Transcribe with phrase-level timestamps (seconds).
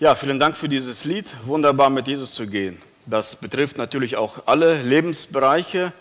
[0.00, 1.26] Ja, vielen Dank für dieses Lied.
[1.44, 2.78] Wunderbar mit Jesus zu gehen.
[3.04, 5.92] Das betrifft natürlich auch alle Lebensbereiche,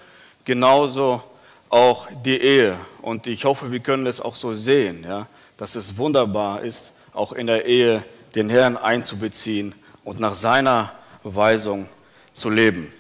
[0.46, 1.24] genauso
[1.70, 2.76] auch die Ehe.
[3.02, 5.26] Und ich hoffe, wir können es auch so sehen, ja,
[5.58, 8.04] dass es wunderbar ist, auch in der Ehe
[8.36, 9.74] den Herrn einzubeziehen
[10.04, 10.92] und nach seiner
[11.24, 11.90] Weisung
[12.34, 12.94] zu leben.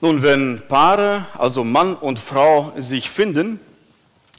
[0.00, 3.58] Nun, wenn Paare, also Mann und Frau, sich finden,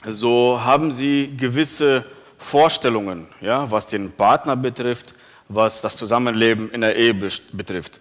[0.05, 2.05] so haben sie gewisse
[2.37, 5.15] Vorstellungen, ja, was den Partner betrifft,
[5.49, 7.99] was das Zusammenleben in der Ehe betrifft.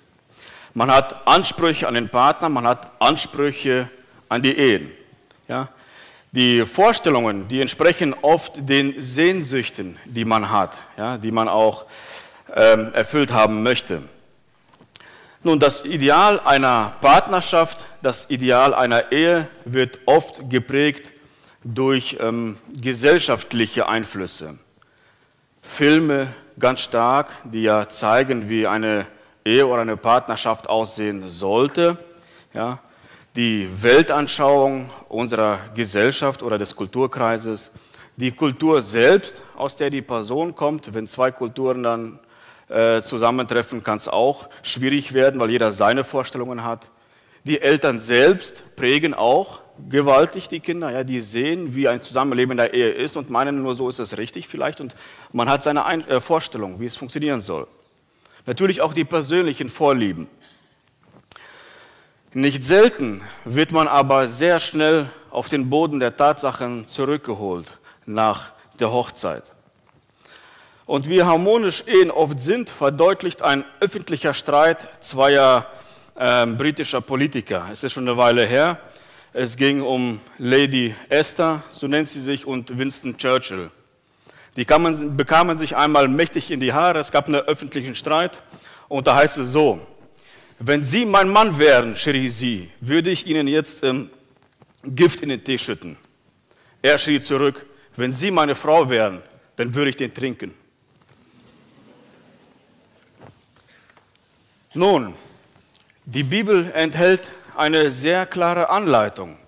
[0.74, 3.88] Man hat Ansprüche an den Partner, man hat Ansprüche
[4.28, 4.90] an die Ehen.
[5.48, 5.68] Ja.
[6.32, 11.86] Die Vorstellungen, die entsprechen oft den Sehnsüchten, die man hat, ja, die man auch
[12.54, 14.02] ähm, erfüllt haben möchte.
[15.42, 21.12] Nun, das Ideal einer Partnerschaft, das Ideal einer Ehe wird oft geprägt
[21.62, 24.58] durch ähm, gesellschaftliche Einflüsse.
[25.62, 29.06] Filme ganz stark, die ja zeigen, wie eine
[29.44, 31.98] Ehe oder eine Partnerschaft aussehen sollte.
[32.52, 32.78] Ja,
[33.36, 37.70] die Weltanschauung unserer Gesellschaft oder des Kulturkreises,
[38.16, 40.94] die Kultur selbst, aus der die Person kommt.
[40.94, 42.18] Wenn zwei Kulturen dann
[42.68, 46.88] äh, zusammentreffen, kann es auch schwierig werden, weil jeder seine Vorstellungen hat.
[47.44, 50.90] Die Eltern selbst prägen auch gewaltig die Kinder.
[50.90, 53.98] Ja, die sehen, wie ein Zusammenleben in der Ehe ist und meinen nur, so ist
[53.98, 54.80] es richtig vielleicht.
[54.80, 54.94] Und
[55.32, 57.66] man hat seine Ein äh, Vorstellung, wie es funktionieren soll.
[58.46, 60.28] Natürlich auch die persönlichen Vorlieben.
[62.32, 68.92] Nicht selten wird man aber sehr schnell auf den Boden der Tatsachen zurückgeholt nach der
[68.92, 69.44] Hochzeit.
[70.86, 75.66] Und wie harmonisch Ehen oft sind, verdeutlicht ein öffentlicher Streit zweier
[76.14, 77.66] äh, britischer Politiker.
[77.72, 78.78] Es ist schon eine Weile her.
[79.38, 83.70] Es ging um Lady Esther, so nennt sie sich, und Winston Churchill.
[84.56, 87.00] Die kamen, bekamen sich einmal mächtig in die Haare.
[87.00, 88.42] Es gab einen öffentlichen Streit.
[88.88, 89.86] Und da heißt es so,
[90.58, 94.08] wenn Sie mein Mann wären, schrie sie, würde ich Ihnen jetzt ähm,
[94.82, 95.98] Gift in den Tee schütten.
[96.80, 99.20] Er schrie zurück, wenn Sie meine Frau wären,
[99.56, 100.54] dann würde ich den trinken.
[104.72, 105.12] Nun,
[106.06, 109.38] die Bibel enthält eine sehr klare Anleitung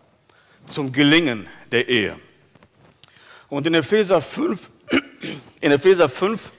[0.66, 2.16] zum Gelingen der Ehe.
[3.48, 4.70] Und in Epheser 5,
[5.60, 6.52] in Epheser 5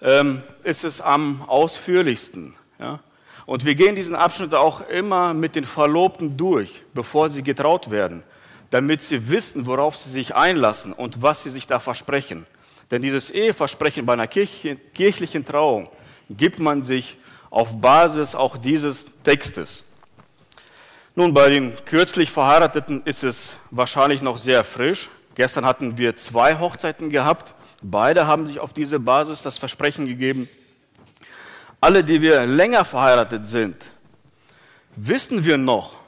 [0.00, 2.54] ähm, ist es am ausführlichsten.
[2.78, 3.00] Ja?
[3.46, 8.22] Und wir gehen diesen Abschnitt auch immer mit den Verlobten durch, bevor sie getraut werden,
[8.70, 12.46] damit sie wissen, worauf sie sich einlassen und was sie sich da versprechen.
[12.90, 15.88] Denn dieses Eheversprechen bei einer kirchlichen Trauung
[16.30, 17.16] gibt man sich
[17.50, 19.84] auf Basis auch dieses Textes.
[21.16, 25.08] Nun, bei den kürzlich Verheirateten ist es wahrscheinlich noch sehr frisch.
[25.36, 27.54] Gestern hatten wir zwei Hochzeiten gehabt.
[27.82, 30.48] Beide haben sich auf diese Basis das Versprechen gegeben,
[31.80, 33.76] alle, die wir länger verheiratet sind,
[34.96, 35.98] wissen wir noch,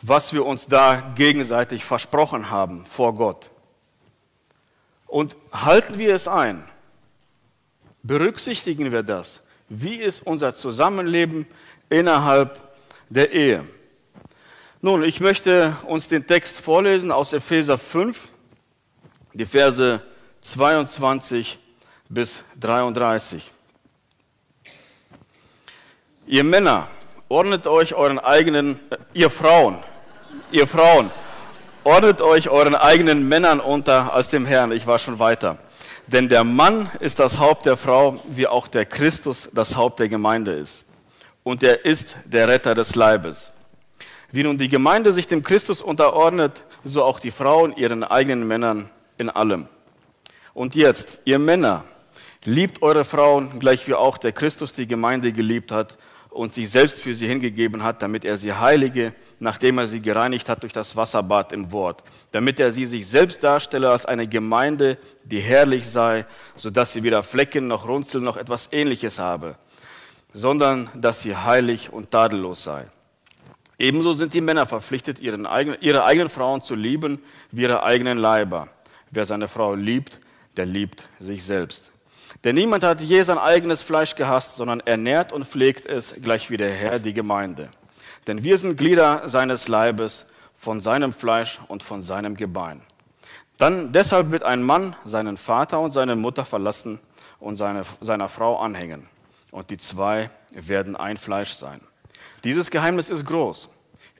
[0.00, 3.50] was wir uns da gegenseitig versprochen haben vor Gott.
[5.06, 6.64] Und halten wir es ein?
[8.04, 9.42] Berücksichtigen wir das?
[9.68, 11.46] Wie ist unser Zusammenleben
[11.90, 12.60] innerhalb
[13.10, 13.66] der Ehe?
[14.80, 18.28] Nun, ich möchte uns den Text vorlesen aus Epheser 5,
[19.32, 20.00] die Verse
[20.40, 21.58] 22
[22.08, 23.50] bis 33.
[26.28, 26.86] Ihr Männer,
[27.28, 29.82] ordnet euch euren eigenen, äh, ihr Frauen,
[30.52, 31.10] ihr Frauen,
[31.82, 34.70] ordnet euch euren eigenen Männern unter als dem Herrn.
[34.70, 35.58] Ich war schon weiter.
[36.06, 40.08] Denn der Mann ist das Haupt der Frau, wie auch der Christus das Haupt der
[40.08, 40.84] Gemeinde ist.
[41.42, 43.50] Und er ist der Retter des Leibes.
[44.30, 48.90] Wie nun die Gemeinde sich dem Christus unterordnet, so auch die Frauen ihren eigenen Männern
[49.16, 49.68] in allem.
[50.52, 51.84] Und jetzt, ihr Männer,
[52.44, 55.96] liebt eure Frauen, gleich wie auch der Christus die Gemeinde geliebt hat
[56.30, 60.48] und sich selbst für sie hingegeben hat, damit er sie heilige, nachdem er sie gereinigt
[60.48, 64.98] hat durch das Wasserbad im Wort, damit er sie sich selbst darstelle als eine Gemeinde,
[65.24, 69.56] die herrlich sei, sodass sie weder Flecken noch Runzeln noch etwas ähnliches habe,
[70.32, 72.90] sondern dass sie heilig und tadellos sei.
[73.78, 77.22] Ebenso sind die Männer verpflichtet, eigenen, ihre eigenen Frauen zu lieben
[77.52, 78.68] wie ihre eigenen Leiber.
[79.10, 80.18] Wer seine Frau liebt,
[80.56, 81.92] der liebt sich selbst.
[82.44, 86.56] Denn niemand hat je sein eigenes Fleisch gehasst, sondern ernährt und pflegt es, gleich wie
[86.56, 87.68] der Herr die Gemeinde.
[88.26, 90.26] Denn wir sind Glieder seines Leibes,
[90.58, 92.82] von seinem Fleisch und von seinem Gebein.
[93.58, 96.98] Dann deshalb wird ein Mann seinen Vater und seine Mutter verlassen
[97.38, 99.08] und seine, seiner Frau anhängen.
[99.52, 101.80] Und die zwei werden ein Fleisch sein.
[102.44, 103.68] Dieses Geheimnis ist groß.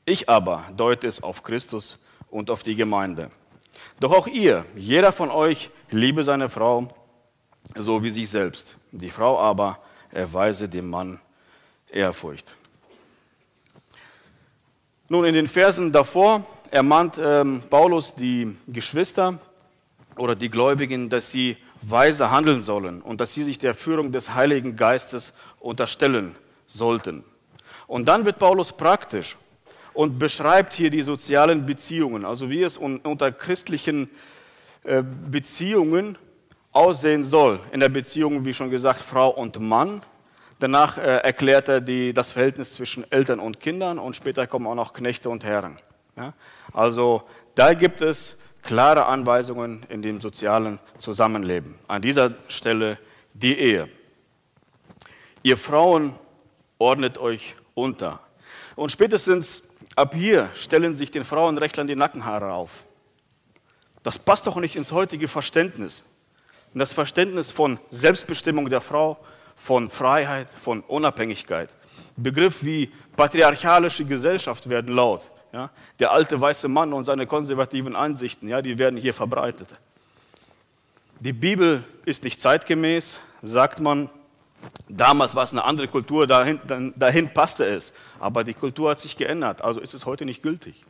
[0.04, 1.98] Ich aber deute es auf Christus
[2.30, 3.30] und auf die Gemeinde.
[4.00, 6.88] Doch auch ihr, jeder von euch, liebe seine Frau
[7.74, 8.76] so wie sich selbst.
[8.92, 9.78] Die Frau aber
[10.10, 11.20] erweise dem Mann
[11.90, 12.54] Ehrfurcht.
[15.08, 19.38] Nun, in den Versen davor ermahnt ähm, Paulus die Geschwister
[20.16, 24.34] oder die Gläubigen, dass sie weise handeln sollen und dass sie sich der Führung des
[24.34, 26.34] Heiligen Geistes unterstellen
[26.66, 27.24] sollten.
[27.88, 29.36] Und dann wird Paulus praktisch
[29.94, 34.08] und beschreibt hier die sozialen Beziehungen, also wie es unter christlichen
[34.84, 36.16] äh, Beziehungen
[36.70, 37.58] aussehen soll.
[37.72, 40.02] In der Beziehung, wie schon gesagt, Frau und Mann.
[40.60, 44.74] Danach äh, erklärt er die, das Verhältnis zwischen Eltern und Kindern und später kommen auch
[44.74, 45.78] noch Knechte und Herren.
[46.16, 46.34] Ja?
[46.72, 47.22] Also
[47.54, 51.76] da gibt es klare Anweisungen in dem sozialen Zusammenleben.
[51.88, 52.98] An dieser Stelle
[53.34, 53.88] die Ehe.
[55.42, 56.14] Ihr Frauen
[56.78, 58.20] ordnet euch unter.
[58.76, 59.62] Und spätestens
[59.96, 62.84] ab hier stellen sich den Frauenrechtlern die Nackenhaare auf.
[64.02, 66.04] Das passt doch nicht ins heutige Verständnis.
[66.74, 69.18] In das Verständnis von Selbstbestimmung der Frau,
[69.56, 71.70] von Freiheit, von Unabhängigkeit.
[72.16, 75.28] Begriff wie patriarchalische Gesellschaft werden laut.
[75.52, 75.70] Ja?
[75.98, 79.68] Der alte weiße Mann und seine konservativen Ansichten, ja, die werden hier verbreitet.
[81.20, 84.10] Die Bibel ist nicht zeitgemäß, sagt man.
[84.88, 86.60] Damals war es eine andere Kultur, dahin,
[86.96, 87.92] dahin passte es.
[88.18, 90.84] Aber die Kultur hat sich geändert, also ist es heute nicht gültig.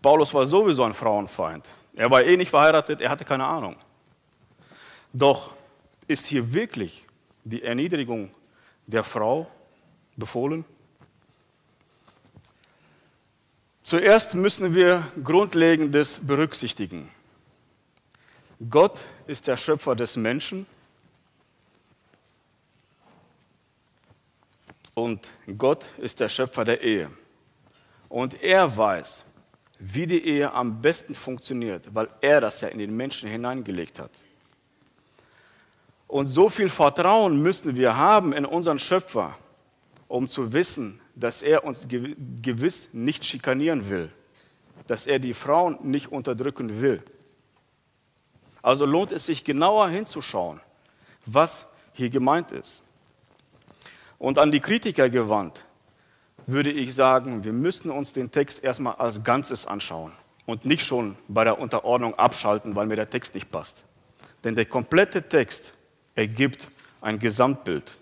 [0.00, 1.68] Paulus war sowieso ein Frauenfeind.
[1.94, 3.76] Er war eh nicht verheiratet, er hatte keine Ahnung.
[5.12, 5.52] Doch
[6.06, 7.04] ist hier wirklich
[7.44, 8.30] die Erniedrigung
[8.86, 9.50] der Frau
[10.16, 10.64] befohlen?
[13.82, 17.08] Zuerst müssen wir Grundlegendes berücksichtigen.
[18.70, 20.66] Gott ist der Schöpfer des Menschen
[24.94, 25.28] und
[25.58, 27.10] Gott ist der Schöpfer der Ehe.
[28.08, 29.24] Und er weiß,
[29.78, 34.10] wie die Ehe am besten funktioniert, weil er das ja in den Menschen hineingelegt hat.
[36.06, 39.36] Und so viel Vertrauen müssen wir haben in unseren Schöpfer,
[40.08, 44.10] um zu wissen, dass er uns gewiss nicht schikanieren will,
[44.86, 47.02] dass er die Frauen nicht unterdrücken will.
[48.60, 50.60] Also lohnt es sich genauer hinzuschauen,
[51.24, 52.82] was hier gemeint ist.
[54.22, 55.64] Und an die Kritiker gewandt,
[56.46, 60.12] würde ich sagen, wir müssen uns den Text erstmal als Ganzes anschauen
[60.46, 63.84] und nicht schon bei der Unterordnung abschalten, weil mir der Text nicht passt.
[64.44, 65.74] Denn der komplette Text
[66.14, 66.70] ergibt
[67.00, 67.98] ein Gesamtbild.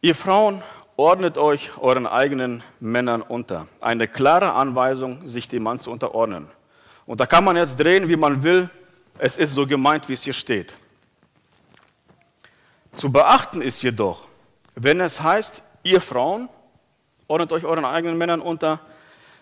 [0.00, 0.62] Ihr Frauen
[0.96, 3.66] ordnet euch euren eigenen Männern unter.
[3.80, 6.46] Eine klare Anweisung, sich dem Mann zu unterordnen.
[7.04, 8.70] Und da kann man jetzt drehen, wie man will.
[9.18, 10.76] Es ist so gemeint, wie es hier steht.
[12.96, 14.28] Zu beachten ist jedoch,
[14.74, 16.48] wenn es heißt, ihr Frauen
[17.28, 18.80] ordnet euch euren eigenen Männern unter,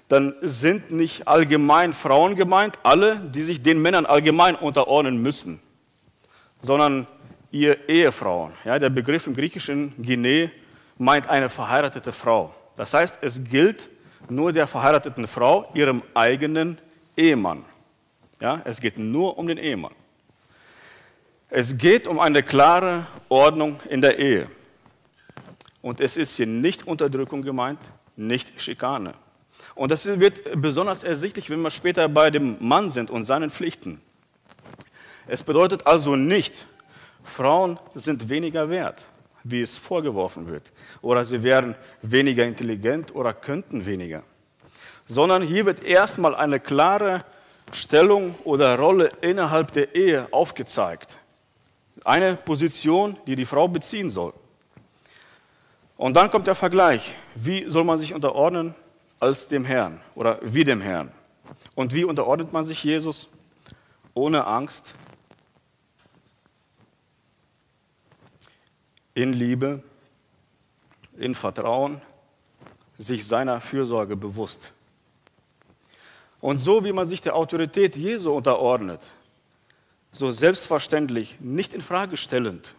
[0.08, 5.60] dann sind nicht allgemein Frauen gemeint, alle, die sich den Männern allgemein unterordnen müssen
[6.64, 7.06] sondern
[7.50, 8.52] ihr Ehefrauen.
[8.64, 10.50] Ja, der Begriff im griechischen Gine
[10.98, 12.54] meint eine verheiratete Frau.
[12.76, 13.90] Das heißt, es gilt
[14.28, 16.78] nur der verheirateten Frau, ihrem eigenen
[17.16, 17.64] Ehemann.
[18.40, 19.92] Ja, es geht nur um den Ehemann.
[21.56, 24.48] Es geht um eine klare Ordnung in der Ehe.
[25.82, 27.78] Und es ist hier nicht Unterdrückung gemeint,
[28.16, 29.12] nicht Schikane.
[29.76, 34.00] Und das wird besonders ersichtlich, wenn wir später bei dem Mann sind und seinen Pflichten.
[35.28, 36.66] Es bedeutet also nicht,
[37.22, 39.06] Frauen sind weniger wert,
[39.44, 44.24] wie es vorgeworfen wird, oder sie wären weniger intelligent oder könnten weniger,
[45.06, 47.22] sondern hier wird erstmal eine klare
[47.70, 51.18] Stellung oder Rolle innerhalb der Ehe aufgezeigt.
[52.02, 54.32] Eine Position, die die Frau beziehen soll.
[55.96, 57.14] Und dann kommt der Vergleich.
[57.34, 58.74] Wie soll man sich unterordnen
[59.20, 61.12] als dem Herrn oder wie dem Herrn?
[61.74, 63.28] Und wie unterordnet man sich Jesus?
[64.12, 64.94] Ohne Angst,
[69.14, 69.82] in Liebe,
[71.16, 72.00] in Vertrauen,
[72.98, 74.72] sich seiner Fürsorge bewusst.
[76.40, 79.12] Und so wie man sich der Autorität Jesu unterordnet,
[80.14, 82.74] so selbstverständlich, nicht in Frage stellend,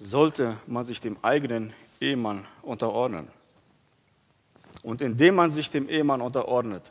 [0.00, 3.28] sollte man sich dem eigenen Ehemann unterordnen.
[4.82, 6.90] Und indem man sich dem Ehemann unterordnet,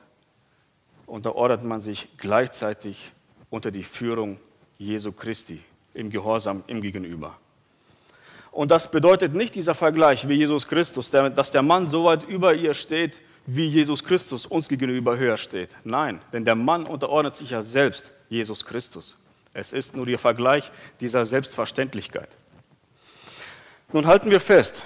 [1.06, 3.12] unterordnet man sich gleichzeitig
[3.50, 4.40] unter die Führung
[4.78, 5.62] Jesu Christi
[5.94, 7.38] im Gehorsam ihm gegenüber.
[8.52, 12.54] Und das bedeutet nicht dieser Vergleich wie Jesus Christus, dass der Mann so weit über
[12.54, 15.70] ihr steht, wie Jesus Christus uns gegenüber höher steht.
[15.86, 19.18] Nein, denn der Mann unterordnet sich ja selbst Jesus Christus.
[19.54, 22.30] Es ist nur der Vergleich dieser Selbstverständlichkeit.
[23.94, 24.84] Nun halten wir fest,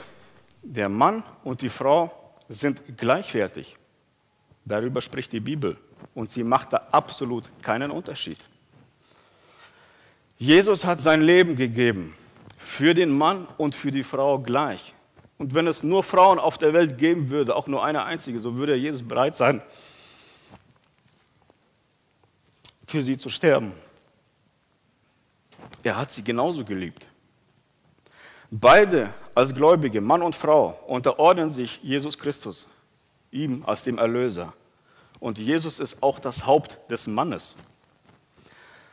[0.62, 3.76] der Mann und die Frau sind gleichwertig.
[4.64, 5.78] Darüber spricht die Bibel
[6.14, 8.38] und sie macht da absolut keinen Unterschied.
[10.38, 12.16] Jesus hat sein Leben gegeben
[12.58, 14.94] für den Mann und für die Frau gleich.
[15.42, 18.58] Und wenn es nur Frauen auf der Welt geben würde, auch nur eine einzige, so
[18.58, 19.60] würde Jesus bereit sein,
[22.86, 23.72] für sie zu sterben.
[25.82, 27.08] Er hat sie genauso geliebt.
[28.52, 32.70] Beide als Gläubige, Mann und Frau, unterordnen sich Jesus Christus,
[33.32, 34.54] ihm als dem Erlöser.
[35.20, 37.56] Und Jesus ist auch das Haupt des Mannes.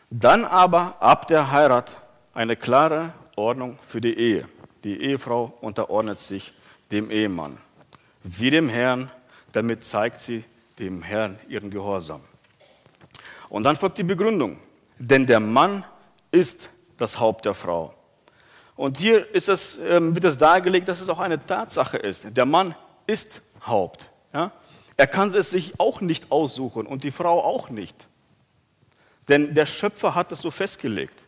[0.09, 1.95] Dann aber ab der Heirat
[2.33, 4.49] eine klare Ordnung für die Ehe.
[4.85, 6.53] Die Ehefrau unterordnet sich
[6.91, 7.59] dem Ehemann,
[8.23, 9.11] wie dem Herrn,
[9.53, 10.45] damit zeigt sie
[10.79, 12.21] dem Herrn ihren Gehorsam.
[13.49, 14.59] Und dann folgt die Begründung,
[14.99, 15.85] denn der Mann
[16.31, 17.95] ist das Haupt der Frau.
[18.77, 22.37] Und hier es, ähm, wird es dargelegt, dass es auch eine Tatsache ist.
[22.37, 24.09] Der Mann ist Haupt.
[24.33, 24.53] Ja?
[24.97, 28.09] Er kann es sich auch nicht aussuchen und die Frau auch nicht.
[29.29, 31.25] Denn der Schöpfer hat es so festgelegt.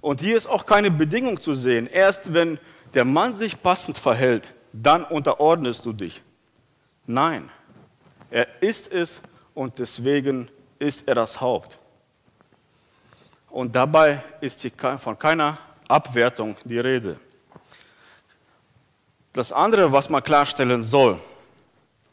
[0.00, 1.86] Und hier ist auch keine Bedingung zu sehen.
[1.86, 2.58] Erst wenn
[2.94, 6.22] der Mann sich passend verhält, dann unterordnest du dich.
[7.06, 7.50] Nein,
[8.30, 9.20] er ist es
[9.54, 11.78] und deswegen ist er das Haupt.
[13.50, 17.18] Und dabei ist hier von keiner Abwertung die Rede.
[19.32, 21.18] Das andere, was man klarstellen soll,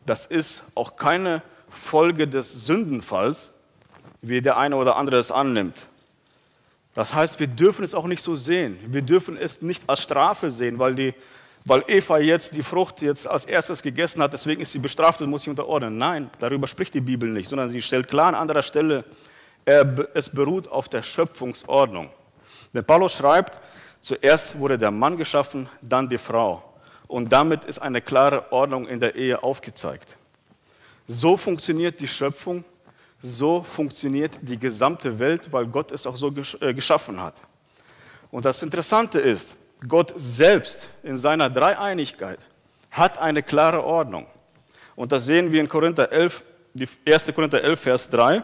[0.06, 3.52] das ist auch keine Folge des Sündenfalls,
[4.22, 5.86] wie der eine oder andere es annimmt.
[6.98, 8.80] Das heißt, wir dürfen es auch nicht so sehen.
[8.88, 11.14] Wir dürfen es nicht als Strafe sehen, weil, die,
[11.64, 15.30] weil Eva jetzt die Frucht jetzt als erstes gegessen hat, deswegen ist sie bestraft und
[15.30, 15.96] muss sich unterordnen.
[15.96, 19.04] Nein, darüber spricht die Bibel nicht, sondern sie stellt klar an anderer Stelle,
[19.64, 22.10] es beruht auf der Schöpfungsordnung.
[22.74, 23.60] Denn Paulus schreibt,
[24.00, 26.64] zuerst wurde der Mann geschaffen, dann die Frau.
[27.06, 30.18] Und damit ist eine klare Ordnung in der Ehe aufgezeigt.
[31.06, 32.66] So funktioniert die Schöpfung,
[33.22, 36.32] so funktioniert die gesamte Welt, weil Gott es auch so
[36.62, 37.36] äh, geschaffen hat.
[38.32, 39.56] Und das Interessante ist,
[39.88, 42.40] Gott selbst in seiner Dreieinigkeit
[42.92, 44.28] hat eine klare Ordnung.
[44.96, 46.44] Und das sehen wir in Korinther 11,
[46.74, 47.34] die 1.
[47.34, 48.44] Korinther 11, Vers 3.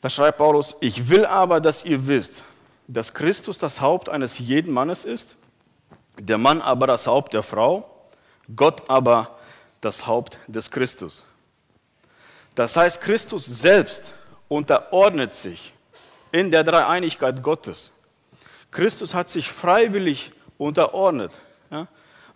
[0.00, 2.44] Da schreibt Paulus, ich will aber, dass ihr wisst,
[2.86, 5.36] dass Christus das Haupt eines jeden Mannes ist,
[6.20, 8.08] der Mann aber das Haupt der Frau,
[8.54, 9.38] Gott aber
[9.80, 11.24] das Haupt des Christus.
[12.58, 14.12] Das heißt, Christus selbst
[14.48, 15.72] unterordnet sich
[16.32, 17.92] in der Dreieinigkeit Gottes.
[18.72, 21.30] Christus hat sich freiwillig unterordnet,
[21.70, 21.86] ja,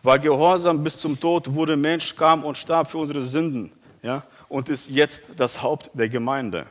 [0.01, 4.69] weil Gehorsam bis zum Tod wurde Mensch, kam und starb für unsere Sünden ja, und
[4.69, 6.67] ist jetzt das Haupt der Gemeinde.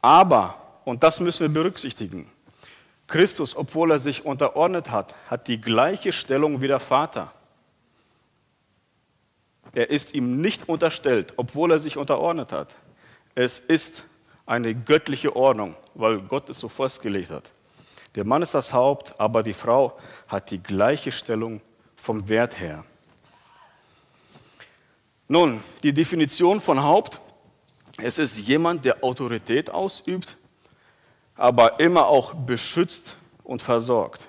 [0.00, 0.54] Aber,
[0.86, 2.30] und das müssen wir berücksichtigen,
[3.06, 7.30] Christus, obwohl er sich unterordnet hat, hat die gleiche Stellung wie der Vater.
[9.76, 12.76] Er ist ihm nicht unterstellt, obwohl er sich unterordnet hat.
[13.34, 14.04] Es ist
[14.46, 17.52] eine göttliche Ordnung, weil Gott es so festgelegt hat.
[18.14, 21.60] Der Mann ist das Haupt, aber die Frau hat die gleiche Stellung
[21.94, 22.84] vom Wert her.
[25.28, 27.20] Nun, die Definition von Haupt
[27.98, 30.38] es ist jemand, der Autorität ausübt,
[31.34, 34.28] aber immer auch beschützt und versorgt.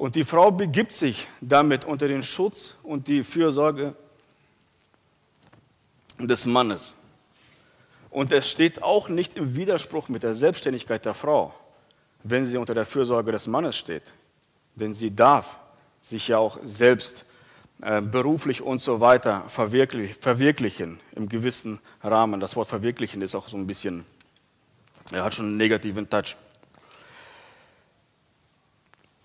[0.00, 3.94] Und die Frau begibt sich damit unter den Schutz und die Fürsorge
[6.18, 6.94] des Mannes.
[8.08, 11.54] Und es steht auch nicht im Widerspruch mit der Selbstständigkeit der Frau,
[12.22, 14.04] wenn sie unter der Fürsorge des Mannes steht.
[14.74, 15.58] Denn sie darf
[16.00, 17.26] sich ja auch selbst
[17.82, 22.40] äh, beruflich und so weiter verwirklich, verwirklichen im gewissen Rahmen.
[22.40, 24.06] Das Wort verwirklichen ist auch so ein bisschen,
[25.12, 26.36] er hat schon einen negativen Touch.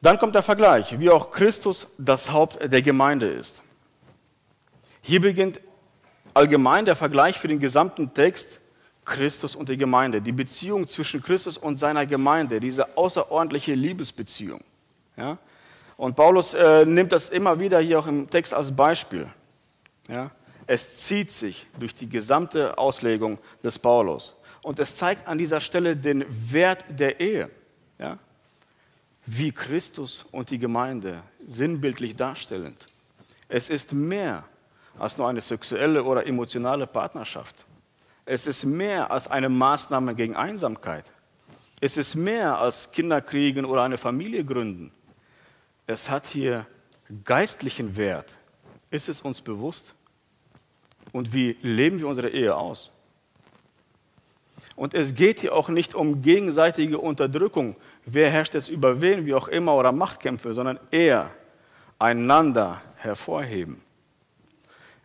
[0.06, 3.64] Dann kommt der Vergleich, wie auch Christus das Haupt der Gemeinde ist.
[5.02, 5.60] Hier beginnt
[6.32, 8.62] allgemein der Vergleich für den gesamten Text
[9.04, 14.64] Christus und die Gemeinde, die Beziehung zwischen Christus und seiner Gemeinde, diese außerordentliche Liebesbeziehung.
[15.18, 15.40] Ja?
[15.98, 19.26] Und Paulus äh, nimmt das immer wieder hier auch im Text als Beispiel.
[20.08, 20.30] Ja?
[20.68, 24.36] Es zieht sich durch die gesamte Auslegung des Paulus.
[24.62, 27.50] Und es zeigt an dieser Stelle den Wert der Ehe.
[29.26, 32.88] Wie Christus und die Gemeinde sinnbildlich darstellend.
[33.48, 34.44] Es ist mehr
[34.98, 37.66] als nur eine sexuelle oder emotionale Partnerschaft.
[38.26, 41.06] Es ist mehr als eine Maßnahme gegen Einsamkeit.
[41.82, 44.92] Es ist mehr als Kinderkriegen oder eine Familie gründen
[45.88, 46.66] es hat hier
[47.24, 48.36] geistlichen Wert.
[48.90, 49.96] Ist es uns bewusst?
[51.12, 52.92] Und wie leben wir unsere Ehe aus?
[54.76, 59.34] Und es geht hier auch nicht um gegenseitige Unterdrückung, wer herrscht jetzt über wen, wie
[59.34, 61.32] auch immer, oder Machtkämpfe, sondern eher
[62.00, 63.82] einander hervorheben.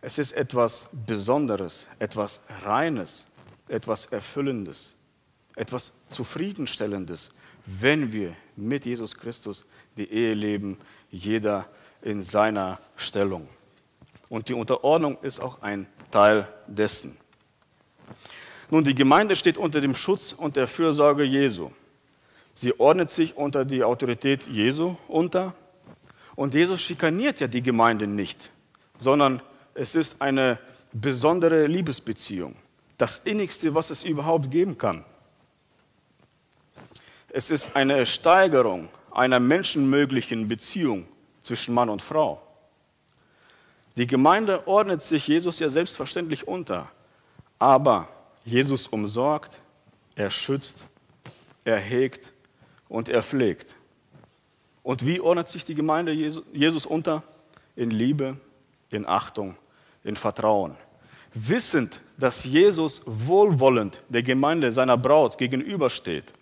[0.01, 3.25] Es ist etwas Besonderes, etwas Reines.
[3.71, 4.93] etwas Erfüllendes,
[5.55, 7.31] etwas Zufriedenstellendes,
[7.65, 9.65] wenn wir mit Jesus Christus
[9.95, 10.77] die Ehe leben,
[11.09, 11.67] jeder
[12.01, 13.47] in seiner Stellung.
[14.29, 17.17] Und die Unterordnung ist auch ein Teil dessen.
[18.69, 21.71] Nun, die Gemeinde steht unter dem Schutz und der Fürsorge Jesu.
[22.61, 25.55] Sie ordnet sich unter die Autorität Jesu unter.
[26.35, 28.51] Und Jesus schikaniert ja die Gemeinde nicht,
[28.99, 29.41] sondern
[29.73, 30.59] es ist eine
[30.93, 32.53] besondere Liebesbeziehung.
[32.99, 35.03] Das innigste, was es überhaupt geben kann.
[37.29, 41.07] Es ist eine Steigerung einer menschenmöglichen Beziehung
[41.41, 42.43] zwischen Mann und Frau.
[43.97, 46.91] Die Gemeinde ordnet sich Jesus ja selbstverständlich unter,
[47.57, 48.07] aber
[48.45, 49.57] Jesus umsorgt,
[50.13, 50.85] er schützt,
[51.65, 52.30] er hegt
[52.91, 53.75] und er pflegt.
[54.83, 57.23] Und wie ordnet sich die Gemeinde Jesus unter?
[57.75, 58.37] In Liebe,
[58.89, 59.55] in Achtung,
[60.03, 60.75] in Vertrauen.
[61.33, 66.33] Wissend, dass Jesus wohlwollend der Gemeinde seiner Braut gegenübersteht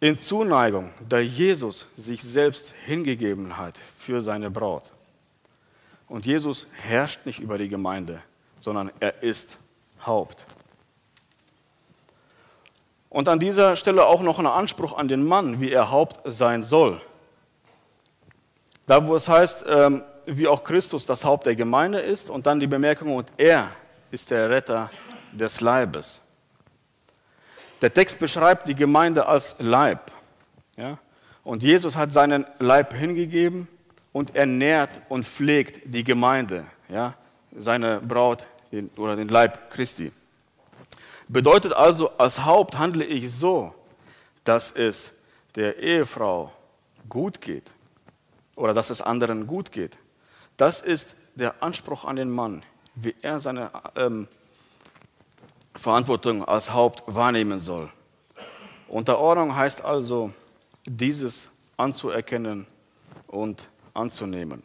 [0.00, 4.92] in Zuneigung, da Jesus sich selbst hingegeben hat für seine Braut.
[6.06, 8.22] Und Jesus herrscht nicht über die Gemeinde,
[8.60, 9.58] sondern er ist
[10.06, 10.46] Haupt.
[13.10, 16.62] Und an dieser Stelle auch noch ein Anspruch an den Mann, wie er Haupt sein
[16.62, 17.00] soll.
[18.86, 22.60] Da, wo es heißt, ähm, wie auch Christus das Haupt der Gemeinde ist, und dann
[22.60, 23.70] die Bemerkung, und er
[24.10, 24.90] ist der Retter
[25.32, 26.20] des Leibes.
[27.80, 30.10] Der Text beschreibt die Gemeinde als Leib.
[30.76, 30.98] Ja?
[31.44, 33.68] Und Jesus hat seinen Leib hingegeben
[34.12, 37.14] und er nährt und pflegt die Gemeinde, ja?
[37.52, 38.46] seine Braut
[38.96, 40.12] oder den Leib Christi.
[41.28, 43.74] Bedeutet also, als Haupt handle ich so,
[44.44, 45.12] dass es
[45.54, 46.52] der Ehefrau
[47.08, 47.70] gut geht
[48.56, 49.98] oder dass es anderen gut geht.
[50.56, 52.62] Das ist der Anspruch an den Mann,
[52.94, 54.26] wie er seine ähm,
[55.74, 57.90] Verantwortung als Haupt wahrnehmen soll.
[58.88, 60.32] Unterordnung heißt also,
[60.86, 62.66] dieses anzuerkennen
[63.26, 64.62] und anzunehmen.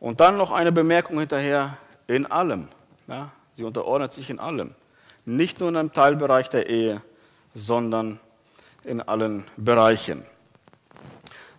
[0.00, 2.68] Und dann noch eine Bemerkung hinterher, in allem.
[3.06, 4.74] Ja, sie unterordnet sich in allem.
[5.24, 7.00] Nicht nur in einem Teilbereich der Ehe,
[7.54, 8.20] sondern
[8.84, 10.26] in allen Bereichen.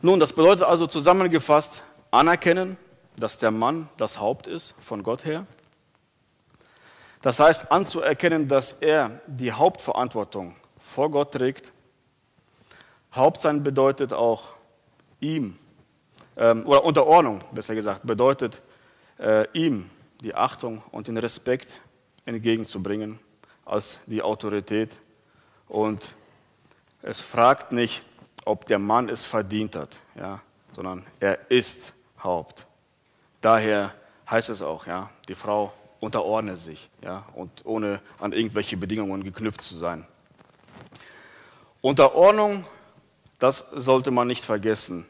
[0.02, 1.82] Nun, das bedeutet also zusammengefasst,
[2.12, 2.78] anerkennen,
[3.18, 5.46] dass der Mann das Haupt ist von Gott her.
[7.22, 11.72] Das heißt, anzuerkennen, dass er die Hauptverantwortung vor Gott trägt.
[13.14, 14.54] Hauptsein bedeutet auch
[15.20, 15.58] ihm,
[16.38, 18.60] ähm, oder Unterordnung, besser gesagt, bedeutet
[19.18, 19.90] äh, ihm
[20.22, 21.82] die Achtung und den Respekt
[22.26, 23.20] entgegenzubringen
[23.66, 25.00] als die Autorität.
[25.68, 26.16] Und
[27.02, 28.04] es fragt nicht,
[28.46, 30.42] ob der Mann es verdient hat, ja,
[30.74, 32.68] sondern er ist Haupt.
[33.42, 33.94] Daher
[34.30, 39.62] heißt es auch, ja, die Frau unterordne sich ja, und ohne an irgendwelche Bedingungen geknüpft
[39.62, 40.06] zu sein.
[41.82, 42.66] Unterordnung,
[43.40, 45.06] das sollte man nicht vergessen,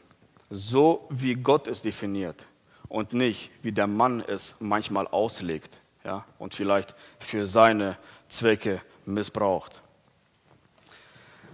[0.50, 2.46] so wie Gott es definiert
[2.88, 7.96] und nicht wie der Mann es manchmal auslegt ja, und vielleicht für seine
[8.28, 9.82] Zwecke missbraucht.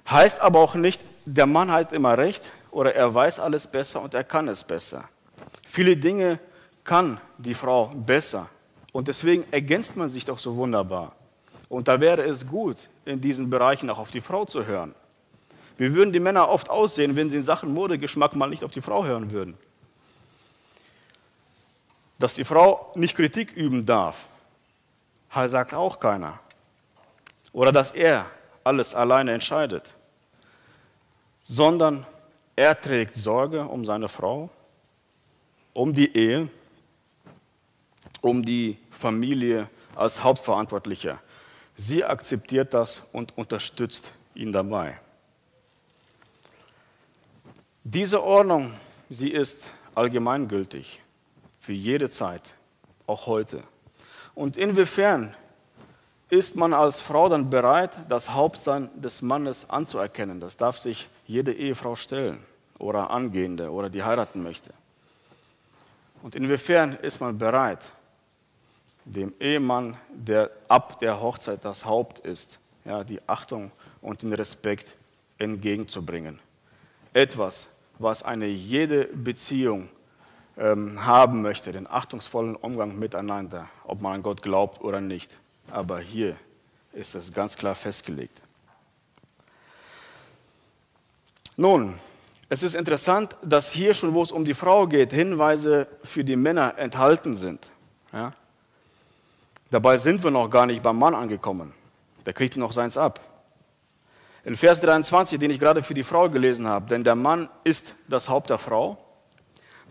[0.09, 4.13] Heißt aber auch nicht, der Mann hat immer recht oder er weiß alles besser und
[4.13, 5.09] er kann es besser.
[5.65, 6.39] Viele Dinge
[6.85, 8.49] kann die Frau besser
[8.93, 11.13] und deswegen ergänzt man sich doch so wunderbar.
[11.71, 14.95] Und da wäre es gut, in diesen Bereichen auch auf die Frau zu hören.
[15.79, 18.83] Wie würden die Männer oft aussehen, wenn sie in Sachen Modegeschmack mal nicht auf die
[18.83, 19.57] Frau hören würden?
[22.19, 24.27] Dass die Frau nicht Kritik üben darf,
[25.49, 26.39] sagt auch keiner.
[27.53, 28.27] Oder dass er
[28.65, 29.95] alles alleine entscheidet,
[31.39, 32.07] sondern
[32.55, 34.51] er trägt Sorge um seine Frau,
[35.73, 36.49] um die Ehe
[38.23, 41.21] um die Familie als Hauptverantwortlicher.
[41.77, 44.99] Sie akzeptiert das und unterstützt ihn dabei.
[47.85, 48.73] Diese Ordnung,
[49.11, 51.03] sie ist allgemeingültig
[51.59, 52.55] für jede Zeit,
[53.07, 53.65] auch heute.
[54.35, 55.35] Und inwiefern
[56.31, 60.41] ist man als Frau dann bereit, das Hauptsein des Mannes anzuerkennen?
[60.41, 62.43] Das darf sich jede Ehefrau stellen
[62.79, 64.73] oder angehende oder die heiraten möchte.
[66.23, 67.81] Und inwiefern ist man bereit,
[69.05, 74.97] dem Ehemann, der ab der Hochzeit das Haupt ist, ja, die Achtung und den Respekt
[75.39, 76.39] entgegenzubringen.
[77.13, 77.67] Etwas,
[77.99, 79.89] was eine jede Beziehung
[80.57, 85.31] haben möchte, den achtungsvollen Umgang miteinander, ob man an Gott glaubt oder nicht.
[85.71, 86.37] Aber hier
[86.93, 88.41] ist es ganz klar festgelegt.
[91.57, 91.99] Nun,
[92.49, 96.37] es ist interessant, dass hier schon, wo es um die Frau geht, Hinweise für die
[96.37, 97.71] Männer enthalten sind.
[98.13, 98.33] Ja?
[99.71, 101.73] Dabei sind wir noch gar nicht beim Mann angekommen.
[102.27, 103.21] Der kriegt noch seins ab.
[104.45, 107.95] In Vers 23, den ich gerade für die Frau gelesen habe, denn der Mann ist
[108.09, 108.99] das Haupt der Frau,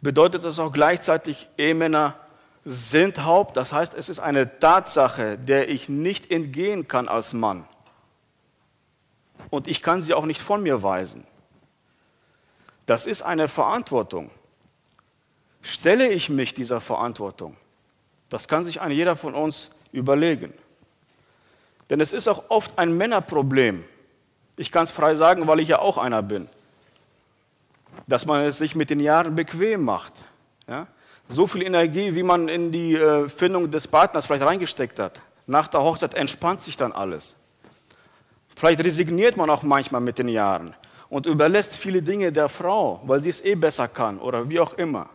[0.02, 2.16] bedeutet das auch gleichzeitig, Ehemänner
[2.64, 3.58] sind Haupt.
[3.58, 7.66] Das heißt, es ist eine Tatsache, der ich nicht entgehen kann als Mann.
[9.50, 11.26] Und ich kann sie auch nicht von mir weisen.
[12.86, 14.30] Das ist eine Verantwortung.
[15.62, 17.56] Stelle ich mich dieser Verantwortung?
[18.30, 20.54] Das kann sich ein jeder von uns überlegen.
[21.90, 23.84] Denn es ist auch oft ein Männerproblem.
[24.58, 26.48] Ich kann es frei sagen, weil ich ja auch einer bin.
[28.08, 30.14] Dass man es sich mit den Jahren bequem macht.
[30.68, 30.88] Ja?
[31.30, 35.22] So viel Energie, wie man in die äh, Findung des Partners vielleicht reingesteckt hat.
[35.48, 37.36] Nach der Hochzeit entspannt sich dann alles.
[38.56, 40.76] Vielleicht resigniert man auch manchmal mit den Jahren
[41.10, 44.74] und überlässt viele Dinge der Frau, weil sie es eh besser kann oder wie auch
[44.76, 45.10] immer.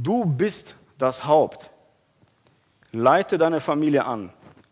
[0.00, 1.70] Du bist das Haupt.
[2.92, 4.30] Leite deine Familie an.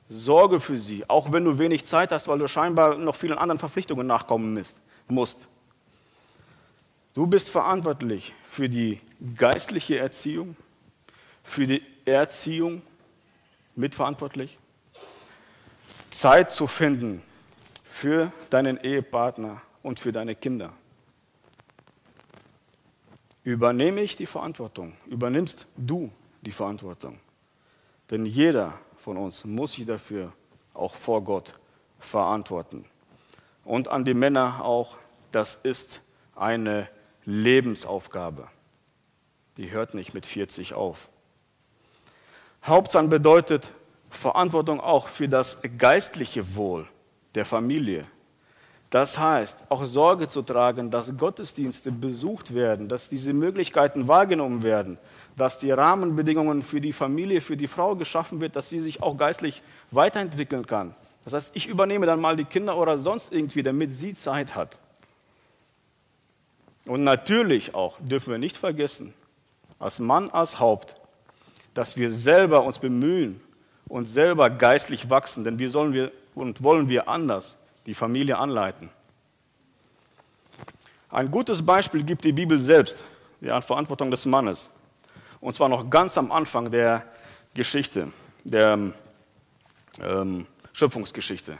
[0.09, 3.59] Sorge für sie, auch wenn du wenig Zeit hast, weil du scheinbar noch vielen anderen
[3.59, 4.64] Verpflichtungen nachkommen
[5.09, 5.48] musst.
[7.14, 9.00] Du bist verantwortlich für die
[9.36, 10.56] geistliche Erziehung,
[11.42, 12.82] für die Erziehung
[13.74, 14.58] mitverantwortlich.
[16.10, 17.22] Zeit zu finden
[17.84, 20.72] für deinen Ehepartner und für deine Kinder.
[23.44, 24.92] Übernehme ich die Verantwortung?
[25.06, 27.18] Übernimmst du die Verantwortung?
[28.10, 30.32] Denn jeder von uns muss sich dafür
[30.74, 31.52] auch vor Gott
[31.98, 32.84] verantworten.
[33.64, 34.96] Und an die Männer auch,
[35.32, 36.00] das ist
[36.34, 36.88] eine
[37.30, 38.48] Lebensaufgabe.
[39.58, 41.10] Die hört nicht mit 40 auf.
[42.64, 43.74] Hauptsachen bedeutet
[44.08, 46.88] Verantwortung auch für das geistliche Wohl
[47.34, 48.06] der Familie.
[48.88, 54.96] Das heißt, auch Sorge zu tragen, dass Gottesdienste besucht werden, dass diese Möglichkeiten wahrgenommen werden,
[55.36, 59.18] dass die Rahmenbedingungen für die Familie, für die Frau geschaffen wird, dass sie sich auch
[59.18, 60.94] geistlich weiterentwickeln kann.
[61.24, 64.78] Das heißt, ich übernehme dann mal die Kinder oder sonst irgendwie, damit sie Zeit hat.
[66.88, 69.12] Und natürlich auch dürfen wir nicht vergessen,
[69.79, 70.96] als Mann, als Haupt,
[71.74, 73.42] dass wir selber uns bemühen
[73.88, 78.88] und selber geistlich wachsen, denn wie sollen wir und wollen wir anders die Familie anleiten?
[81.11, 83.05] Ein gutes Beispiel gibt die Bibel selbst,
[83.42, 84.70] die Verantwortung des Mannes.
[85.42, 87.05] Und zwar noch ganz am Anfang der
[87.53, 88.11] Geschichte,
[88.44, 88.92] der
[90.01, 91.59] ähm, Schöpfungsgeschichte,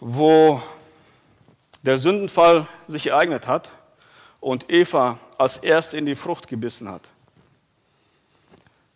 [0.00, 0.60] wo
[1.88, 3.70] der Sündenfall sich ereignet hat
[4.40, 7.00] und Eva als erste in die Frucht gebissen hat.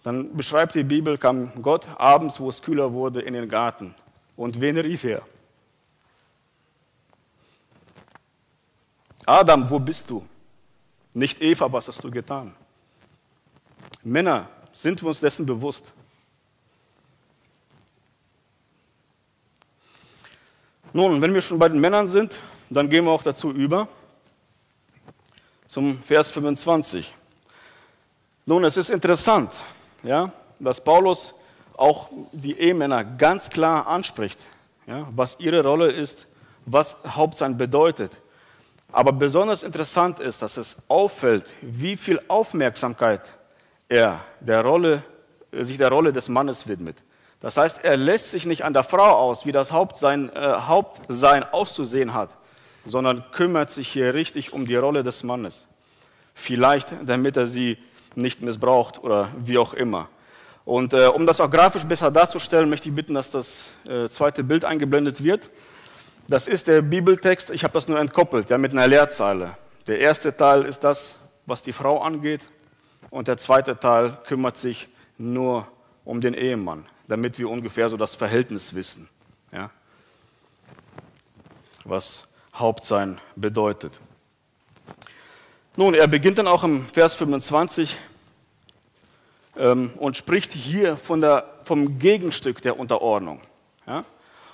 [0.02, 3.94] Dann beschreibt die Bibel, kam Gott abends, wo es kühler wurde, in den Garten.
[4.37, 5.22] Und wen rief er?
[9.24, 10.22] Adam, wo bist du?
[11.14, 12.55] Nicht Eva, was hast du getan?
[14.02, 15.94] Männer, sind wir uns dessen bewusst?
[20.92, 22.38] Nun, wenn wir schon bei den Männern sind,
[22.76, 23.88] dann gehen wir auch dazu über
[25.66, 27.14] zum Vers 25.
[28.44, 29.50] Nun, es ist interessant,
[30.02, 31.35] ja, dass Paulus
[31.76, 34.38] auch die Ehemänner ganz klar anspricht,
[34.87, 36.26] ja, was ihre Rolle ist,
[36.66, 38.16] was Hauptsein bedeutet.
[38.92, 43.22] Aber besonders interessant ist, dass es auffällt, wie viel Aufmerksamkeit
[43.88, 45.02] er der Rolle,
[45.52, 46.96] sich der Rolle des Mannes widmet.
[47.40, 51.42] Das heißt, er lässt sich nicht an der Frau aus, wie das Hauptsein, äh, Hauptsein
[51.52, 52.30] auszusehen hat,
[52.85, 55.68] sondern kümmert sich hier richtig um die Rolle des Mannes.
[56.35, 57.79] Vielleicht, damit er sie
[58.14, 60.09] nicht missbraucht oder wie auch immer.
[60.64, 64.45] Und äh, um das auch grafisch besser darzustellen, möchte ich bitten, dass das äh, zweite
[64.45, 65.51] Bild eingeblendet wird.
[66.29, 69.57] Das ist der Bibeltext, ich habe das nur entkoppelt, ja, mit einer Leerzeile.
[69.88, 71.14] Der erste Teil ist das,
[71.47, 72.42] was die Frau angeht,
[73.11, 75.66] und der zweite Teil kümmert sich nur
[76.05, 79.09] um den Ehemann, damit wir ungefähr so das Verhältnis wissen,
[79.53, 79.71] ja,
[81.85, 82.29] was
[82.62, 84.01] Hauptsein bedeutet.
[85.77, 87.96] Nun, er beginnt dann auch im Vers 25
[89.57, 93.40] ähm, und spricht hier von der, vom Gegenstück der Unterordnung.
[93.87, 94.05] Ja?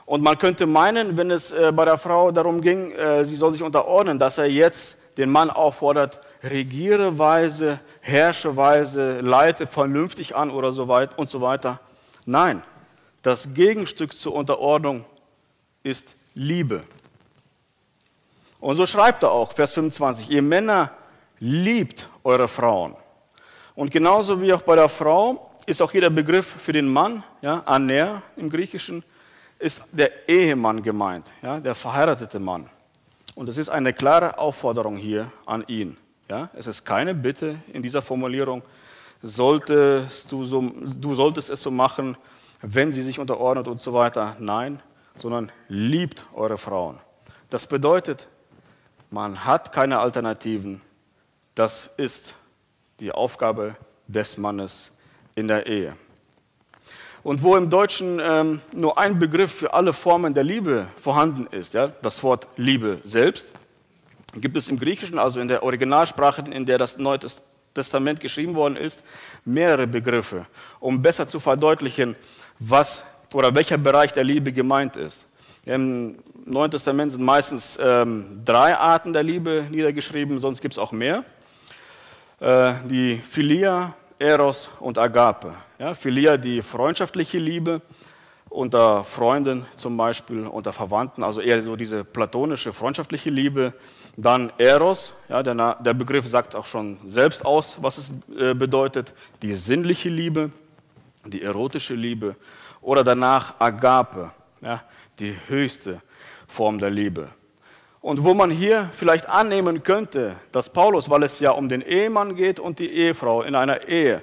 [0.07, 3.53] Und man könnte meinen, wenn es äh, bei der Frau darum ging, äh, sie soll
[3.53, 10.51] sich unterordnen, dass er jetzt den Mann auffordert, regiere weise, herrsche weise, leite vernünftig an
[10.51, 11.81] oder so weit und so weiter.
[12.25, 12.62] Nein,
[13.23, 15.05] das Gegenstück zur Unterordnung
[15.83, 16.85] ist Liebe.
[18.61, 20.90] Und so schreibt er auch, Vers 25, ihr Männer
[21.38, 22.97] liebt eure Frauen.
[23.75, 27.62] Und genauso wie auch bei der Frau ist auch jeder Begriff für den Mann, ja,
[27.66, 29.05] Aner im Griechischen,
[29.59, 32.68] ist der Ehemann gemeint, ja, der verheiratete Mann.
[33.35, 35.97] Und es ist eine klare Aufforderung hier an ihn.
[36.29, 36.51] Ja.
[36.55, 38.62] Es ist keine Bitte in dieser Formulierung,
[39.23, 42.16] solltest du, so, du solltest es so machen,
[42.62, 44.37] wenn sie sich unterordnet und so weiter.
[44.38, 44.83] Nein,
[45.14, 46.99] sondern liebt eure Frauen.
[47.51, 48.29] Das bedeutet,
[49.11, 50.81] man hat keine Alternativen.
[51.55, 52.35] Das ist
[53.01, 54.92] die Aufgabe des Mannes
[55.35, 55.97] in der Ehe.
[57.23, 61.75] Und wo im Deutschen ähm, nur ein Begriff für alle Formen der Liebe vorhanden ist,
[61.75, 63.53] ja, das Wort Liebe selbst,
[64.35, 67.18] gibt es im Griechischen, also in der Originalsprache, in der das Neue
[67.75, 69.03] Testament geschrieben worden ist,
[69.44, 70.47] mehrere Begriffe,
[70.81, 72.16] um besser zu verdeutlichen,
[72.59, 75.28] was oder welcher Bereich der Liebe gemeint ist.
[75.68, 80.92] Im Neuen Testament sind meistens ähm, drei Arten der Liebe niedergeschrieben, sonst gibt es auch
[80.92, 81.26] mehr.
[82.40, 85.52] Äh, die Philia, Eros und Agape.
[85.78, 87.83] Ja, Philia, die freundschaftliche Liebe
[88.48, 93.74] unter Freunden zum Beispiel, unter Verwandten, also eher so diese platonische, freundschaftliche Liebe.
[94.16, 99.12] Dann Eros, ja, der, der Begriff sagt auch schon selbst aus, was es äh, bedeutet,
[99.42, 100.50] die sinnliche Liebe,
[101.26, 102.37] die erotische Liebe.
[102.81, 104.83] Oder danach Agape, ja,
[105.18, 106.01] die höchste
[106.47, 107.31] Form der Liebe.
[108.01, 112.37] Und wo man hier vielleicht annehmen könnte, dass Paulus, weil es ja um den Ehemann
[112.37, 114.23] geht und die Ehefrau in einer Ehe,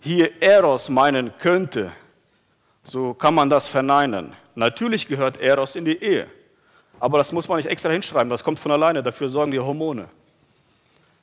[0.00, 1.92] hier Eros meinen könnte,
[2.84, 4.34] so kann man das verneinen.
[4.54, 6.28] Natürlich gehört Eros in die Ehe,
[7.00, 10.08] aber das muss man nicht extra hinschreiben, das kommt von alleine, dafür sorgen die Hormone.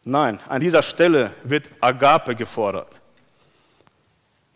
[0.04, 3.00] Nein, an dieser Stelle wird Agape gefordert.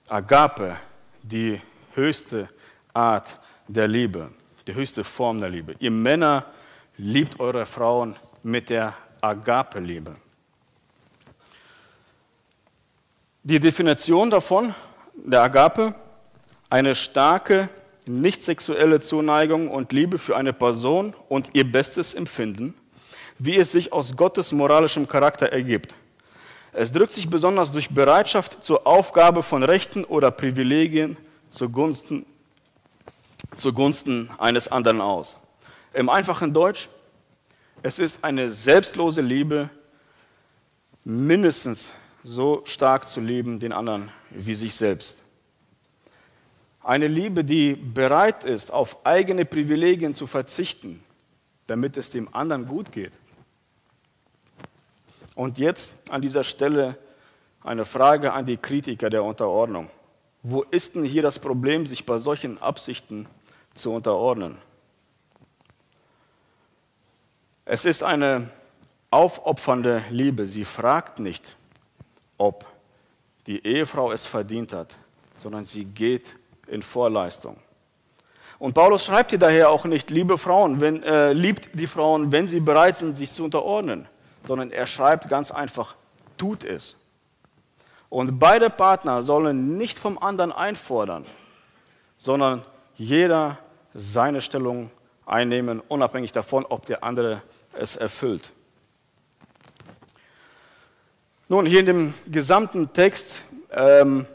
[0.08, 0.78] Agape,
[1.24, 1.60] die
[1.96, 2.50] höchste
[2.94, 4.32] Art der Liebe,
[4.68, 5.76] die höchste Form der Liebe.
[5.80, 6.46] Ihr Männer
[6.98, 10.16] liebt eure Frauen mit der Agape-Liebe.
[13.44, 14.74] Die Definition davon,
[15.14, 15.94] der Agape,
[16.70, 17.70] eine starke,
[18.08, 22.74] nicht sexuelle Zuneigung und Liebe für eine Person und ihr bestes Empfinden,
[23.38, 25.96] wie es sich aus Gottes moralischem Charakter ergibt.
[26.74, 31.18] Es drückt sich besonders durch Bereitschaft zur Aufgabe von Rechten oder Privilegien
[31.50, 32.26] zugunsten,
[33.56, 35.38] zugunsten eines anderen aus.
[35.94, 36.90] Im einfachen Deutsch,
[37.82, 39.70] es ist eine selbstlose Liebe,
[41.04, 41.92] mindestens
[42.24, 45.22] so stark zu lieben, den anderen wie sich selbst.
[46.82, 51.04] Eine Liebe, die bereit ist, auf eigene Privilegien zu verzichten,
[51.68, 53.12] damit es dem anderen gut geht.
[55.36, 56.98] Und jetzt an dieser Stelle
[57.64, 59.90] eine Frage an die Kritiker der Unterordnung.
[60.42, 63.28] Wo ist denn hier das Problem, sich bei solchen Absichten
[63.80, 64.58] zu unterordnen?
[67.66, 68.50] Es ist eine
[69.12, 70.46] aufopfernde Liebe.
[70.46, 71.56] Sie fragt nicht,
[72.38, 72.66] ob
[73.48, 74.94] die Ehefrau es verdient hat,
[75.38, 76.36] sondern sie geht
[76.68, 77.58] in Vorleistung.
[78.60, 82.46] Und Paulus schreibt hier daher auch nicht, liebe Frauen, wenn, äh, liebt die Frauen, wenn
[82.46, 84.08] sie bereit sind, sich zu unterordnen,
[84.44, 85.96] sondern er schreibt ganz einfach,
[86.38, 86.98] tut es.
[88.10, 91.26] Und beide Partner sollen nicht vom anderen einfordern,
[92.18, 92.66] sondern
[92.96, 93.58] jeder
[93.94, 94.92] seine Stellung
[95.26, 97.42] einnehmen, unabhängig davon, ob der andere
[97.74, 98.52] es erfüllt.
[101.48, 104.26] Nun, hier in dem gesamten Text ähm,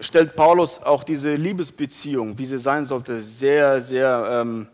[0.00, 4.68] stellt Paulus auch diese Liebesbeziehung, wie sie sein sollte, sehr, sehr ähm,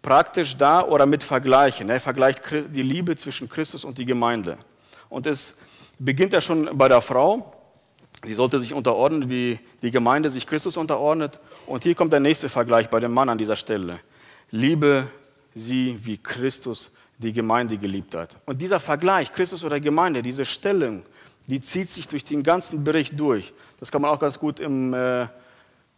[0.00, 1.88] praktisch dar oder mit Vergleichen.
[1.90, 4.58] Er vergleicht die Liebe zwischen Christus und die Gemeinde.
[5.08, 5.56] Und es
[5.98, 7.52] beginnt ja schon bei der Frau.
[8.24, 11.40] Sie sollte sich unterordnen, wie die Gemeinde sich Christus unterordnet.
[11.66, 13.98] Und hier kommt der nächste Vergleich bei dem Mann an dieser Stelle.
[14.50, 15.08] Liebe
[15.54, 18.36] sie, wie Christus die Gemeinde geliebt hat.
[18.46, 21.02] Und dieser Vergleich, Christus oder Gemeinde, diese Stellung,
[21.46, 23.52] die zieht sich durch den ganzen Bericht durch.
[23.80, 25.26] Das kann man auch ganz gut im äh,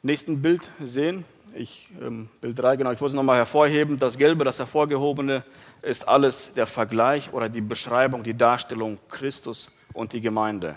[0.03, 1.25] nächsten Bild sehen.
[1.55, 3.99] Ich, ähm, Bild 3, genau, ich wollte es nochmal hervorheben.
[3.99, 5.45] Das Gelbe, das Hervorgehobene,
[5.83, 10.77] ist alles der Vergleich oder die Beschreibung, die Darstellung Christus und die Gemeinde.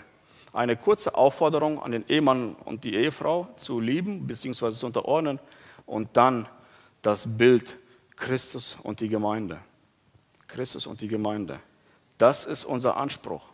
[0.58, 4.72] Eine kurze Aufforderung an den Ehemann und die Ehefrau zu lieben bzw.
[4.72, 5.38] zu unterordnen
[5.86, 6.48] und dann
[7.00, 7.76] das Bild
[8.16, 9.60] Christus und die Gemeinde.
[10.48, 11.60] Christus und die Gemeinde.
[12.18, 13.46] Das ist unser Anspruch,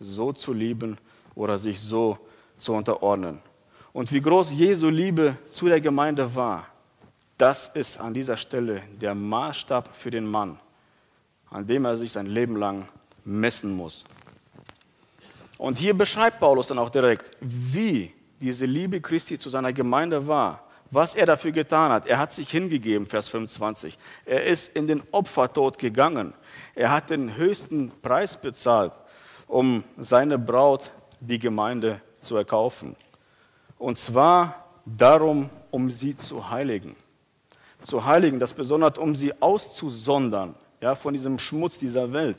[0.00, 0.98] so zu lieben
[1.36, 2.18] oder sich so
[2.56, 3.38] zu unterordnen.
[3.92, 6.66] Und wie groß Jesu Liebe zu der Gemeinde war,
[7.36, 10.58] das ist an dieser Stelle der Maßstab für den Mann,
[11.50, 12.88] an dem er sich sein Leben lang
[13.24, 14.04] messen muss.
[15.58, 20.68] Und hier beschreibt Paulus dann auch direkt, wie diese Liebe Christi zu seiner Gemeinde war
[20.90, 22.06] was er dafür getan hat.
[22.06, 23.98] Er hat sich hingegeben, Vers 25.
[24.24, 26.34] Er ist in den Opfertod gegangen.
[26.74, 28.92] Er hat den höchsten Preis bezahlt,
[29.46, 32.96] um seine Braut, die Gemeinde, zu erkaufen.
[33.78, 36.96] Und zwar darum, um sie zu heiligen.
[37.82, 42.38] Zu heiligen, das besonders um sie auszusondern ja, von diesem Schmutz dieser Welt,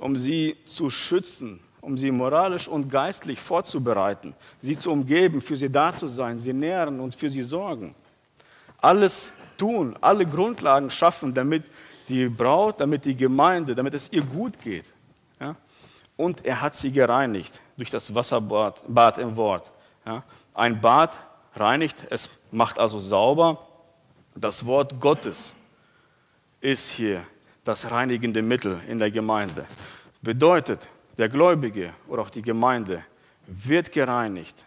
[0.00, 5.70] um sie zu schützen um sie moralisch und geistlich vorzubereiten, sie zu umgeben, für sie
[5.70, 7.94] da zu sein, sie nähren und für sie sorgen.
[8.78, 11.64] Alles tun, alle Grundlagen schaffen, damit
[12.08, 14.86] die Braut, damit die Gemeinde, damit es ihr gut geht.
[15.40, 15.56] Ja?
[16.16, 19.70] Und er hat sie gereinigt durch das Wasserbad Bad im Wort.
[20.04, 20.22] Ja?
[20.54, 21.18] Ein Bad
[21.54, 23.66] reinigt, es macht also sauber.
[24.34, 25.54] Das Wort Gottes
[26.60, 27.24] ist hier
[27.62, 29.64] das reinigende Mittel in der Gemeinde.
[30.20, 30.80] Bedeutet,
[31.16, 33.04] der Gläubige oder auch die Gemeinde
[33.46, 34.64] wird gereinigt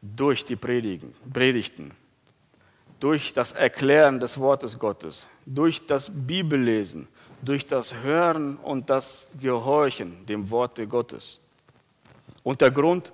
[0.00, 1.92] durch die Predigen, Predigten,
[2.98, 7.08] durch das Erklären des Wortes Gottes, durch das Bibellesen,
[7.40, 11.40] durch das Hören und das Gehorchen dem Worte Gottes.
[12.42, 13.12] Und der Grund,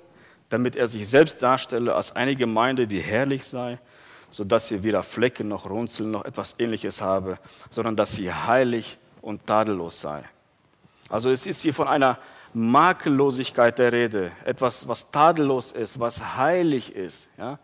[0.49, 3.79] damit er sich selbst darstelle als eine Gemeinde, die herrlich sei,
[4.31, 7.39] sodass sie weder Flecken noch Runzeln noch etwas ähnliches habe,
[7.71, 10.23] sondern dass sie heilig und tadellos sei.
[11.09, 12.19] Also es ist hier von einer
[12.55, 17.29] Makellosigkeit der Rede, etwas, was tadellos ist, was heilig ist.
[17.39, 17.59] Ja?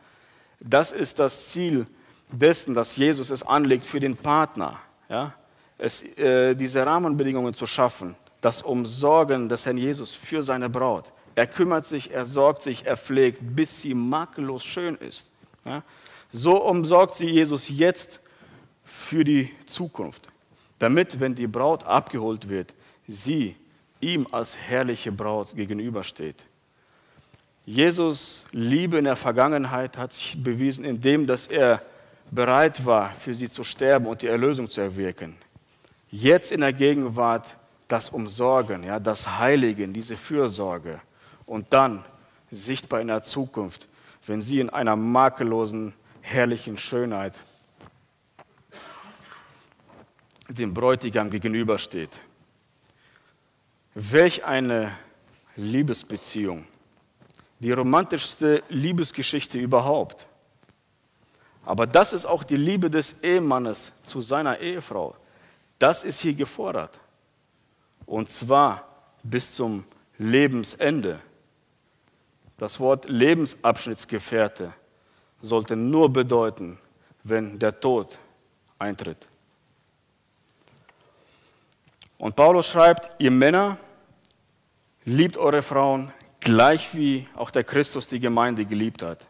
[0.61, 1.87] Das ist das Ziel
[2.30, 4.78] dessen, dass Jesus es anlegt für den Partner.
[5.09, 5.35] Ja?
[5.78, 11.12] Es, äh, diese Rahmenbedingungen zu schaffen, das Umsorgen des Herrn Jesus für seine Braut.
[11.35, 15.28] Er kümmert sich, er sorgt sich, er pflegt, bis sie makellos schön ist.
[15.64, 15.83] Ja?
[16.30, 18.20] So umsorgt sie Jesus jetzt
[18.85, 20.28] für die Zukunft,
[20.78, 22.74] damit, wenn die Braut abgeholt wird,
[23.06, 23.56] sie
[24.00, 26.44] ihm als herrliche Braut gegenübersteht.
[27.66, 31.80] Jesus Liebe in der Vergangenheit hat sich bewiesen, indem dass er
[32.30, 35.36] bereit war, für sie zu sterben und die Erlösung zu erwirken.
[36.10, 37.56] Jetzt in der Gegenwart
[37.88, 41.00] das Umsorgen, ja, das Heiligen, diese Fürsorge
[41.46, 42.04] und dann
[42.50, 43.88] sichtbar in der Zukunft,
[44.26, 47.34] wenn sie in einer makellosen, herrlichen Schönheit
[50.48, 52.10] dem Bräutigam gegenübersteht.
[53.94, 54.96] Welch eine
[55.57, 56.66] Liebesbeziehung.
[57.61, 60.26] Die romantischste Liebesgeschichte überhaupt.
[61.64, 65.16] Aber das ist auch die Liebe des Ehemannes zu seiner Ehefrau.
[65.78, 67.00] Das ist hier gefordert.
[68.04, 68.87] Und zwar
[69.22, 69.85] bis zum
[70.18, 71.20] Lebensende.
[72.59, 74.72] Das Wort Lebensabschnittsgefährte
[75.40, 76.78] sollte nur bedeuten,
[77.22, 78.18] wenn der Tod
[78.78, 79.28] eintritt.
[82.18, 83.76] Und Paulus schreibt, ihr Männer,
[85.04, 89.26] liebt eure Frauen gleich wie auch der Christus die Gemeinde geliebt hat.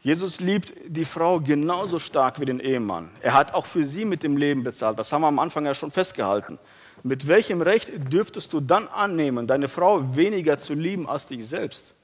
[0.00, 3.10] Jesus liebt die Frau genauso stark wie den Ehemann.
[3.20, 4.98] Er hat auch für sie mit dem Leben bezahlt.
[4.98, 6.58] Das haben wir am Anfang ja schon festgehalten.
[7.02, 11.94] Mit welchem Recht dürftest du dann annehmen, deine Frau weniger zu lieben als dich selbst?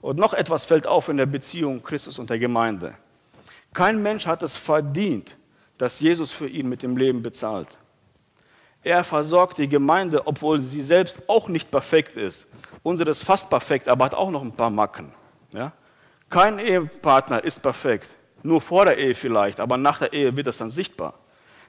[0.00, 2.94] Und noch etwas fällt auf in der Beziehung Christus und der Gemeinde.
[3.72, 5.36] Kein Mensch hat es verdient,
[5.78, 7.68] dass Jesus für ihn mit dem Leben bezahlt.
[8.84, 12.46] Er versorgt die Gemeinde, obwohl sie selbst auch nicht perfekt ist.
[12.82, 15.10] Unsere ist fast perfekt, aber hat auch noch ein paar Macken.
[15.52, 15.72] Ja?
[16.28, 18.10] Kein Ehepartner ist perfekt.
[18.42, 21.14] Nur vor der Ehe vielleicht, aber nach der Ehe wird das dann sichtbar.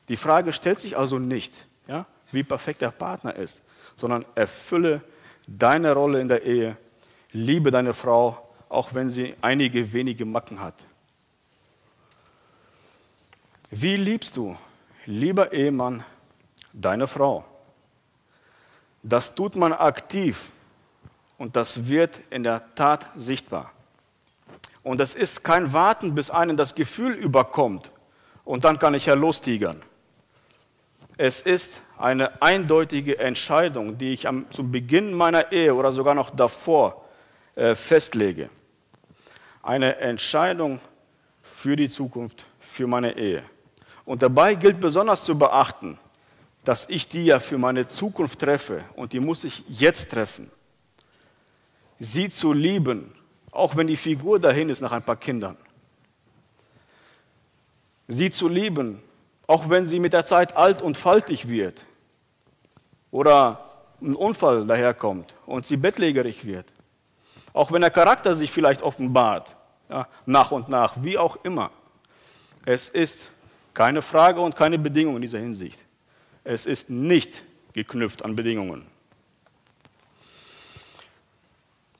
[0.09, 1.53] Die Frage stellt sich also nicht,
[1.87, 3.61] ja, wie perfekt der Partner ist,
[3.95, 5.01] sondern erfülle
[5.47, 6.75] deine Rolle in der Ehe,
[7.31, 10.75] liebe deine Frau, auch wenn sie einige wenige Macken hat.
[13.71, 14.57] Wie liebst du,
[15.05, 16.03] lieber Ehemann,
[16.81, 17.45] deine Frau?
[19.03, 20.51] Das tut man aktiv
[21.37, 23.71] und das wird in der Tat sichtbar.
[24.83, 27.91] Und es ist kein Warten, bis einen das Gefühl überkommt
[28.43, 29.81] und dann kann ich ja lostigern.
[31.17, 36.29] Es ist eine eindeutige Entscheidung, die ich am, zu Beginn meiner Ehe oder sogar noch
[36.29, 37.05] davor
[37.55, 38.49] äh, festlege.
[39.63, 40.79] Eine Entscheidung
[41.41, 43.43] für die Zukunft, für meine Ehe.
[44.03, 45.97] Und dabei gilt besonders zu beachten,
[46.65, 50.51] dass ich die ja für meine Zukunft treffe und die muss ich jetzt treffen.
[51.99, 53.13] Sie zu lieben,
[53.51, 55.55] auch wenn die Figur dahin ist nach ein paar Kindern.
[58.07, 59.01] Sie zu lieben,
[59.47, 61.85] auch wenn sie mit der Zeit alt und faltig wird
[63.11, 63.61] oder
[64.01, 66.65] ein Unfall daherkommt und sie bettlägerig wird.
[67.53, 69.55] Auch wenn der Charakter sich vielleicht offenbart,
[69.89, 71.71] ja, nach und nach, wie auch immer.
[72.65, 73.29] Es ist
[73.73, 75.84] keine Frage und keine Bedingung in dieser Hinsicht.
[76.45, 77.43] Es ist nicht
[77.73, 78.85] geknüpft an Bedingungen.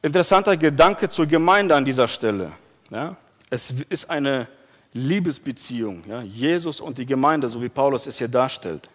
[0.04, 2.52] Interessanter Gedanke zur Gemeinde an dieser Stelle.
[2.91, 3.18] Ja?
[3.50, 4.48] Es ist eine
[4.93, 6.22] Liebesbeziehung, ja?
[6.22, 8.88] Jesus und die Gemeinde, so wie Paulus es hier darstellt.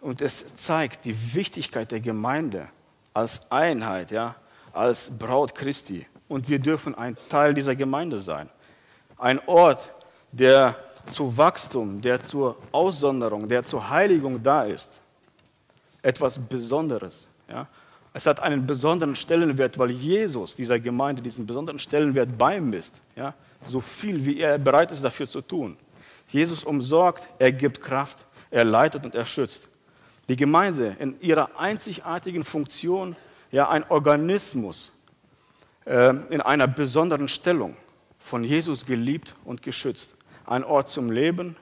[0.00, 2.68] Und es zeigt die Wichtigkeit der Gemeinde
[3.12, 4.36] als Einheit, ja?
[4.72, 6.06] als Braut Christi.
[6.28, 8.48] Und wir dürfen ein Teil dieser Gemeinde sein.
[9.18, 9.90] Ein Ort,
[10.30, 10.76] der
[11.06, 15.00] zu Wachstum, der zur Aussonderung, der zur Heiligung da ist.
[16.02, 17.66] Etwas Besonderes, Ja?
[18.16, 23.00] Es hat einen besonderen Stellenwert, weil Jesus dieser Gemeinde diesen besonderen Stellenwert beimisst.
[23.16, 23.34] Ja?
[23.64, 25.76] So viel, wie er bereit ist, dafür zu tun.
[26.28, 29.68] Jesus umsorgt, er gibt Kraft, er leitet und er schützt.
[30.28, 33.16] Die Gemeinde in ihrer einzigartigen Funktion,
[33.50, 34.92] ja, ein Organismus
[35.84, 37.76] äh, in einer besonderen Stellung,
[38.18, 40.14] von Jesus geliebt und geschützt.
[40.46, 41.56] Ein Ort zum Leben,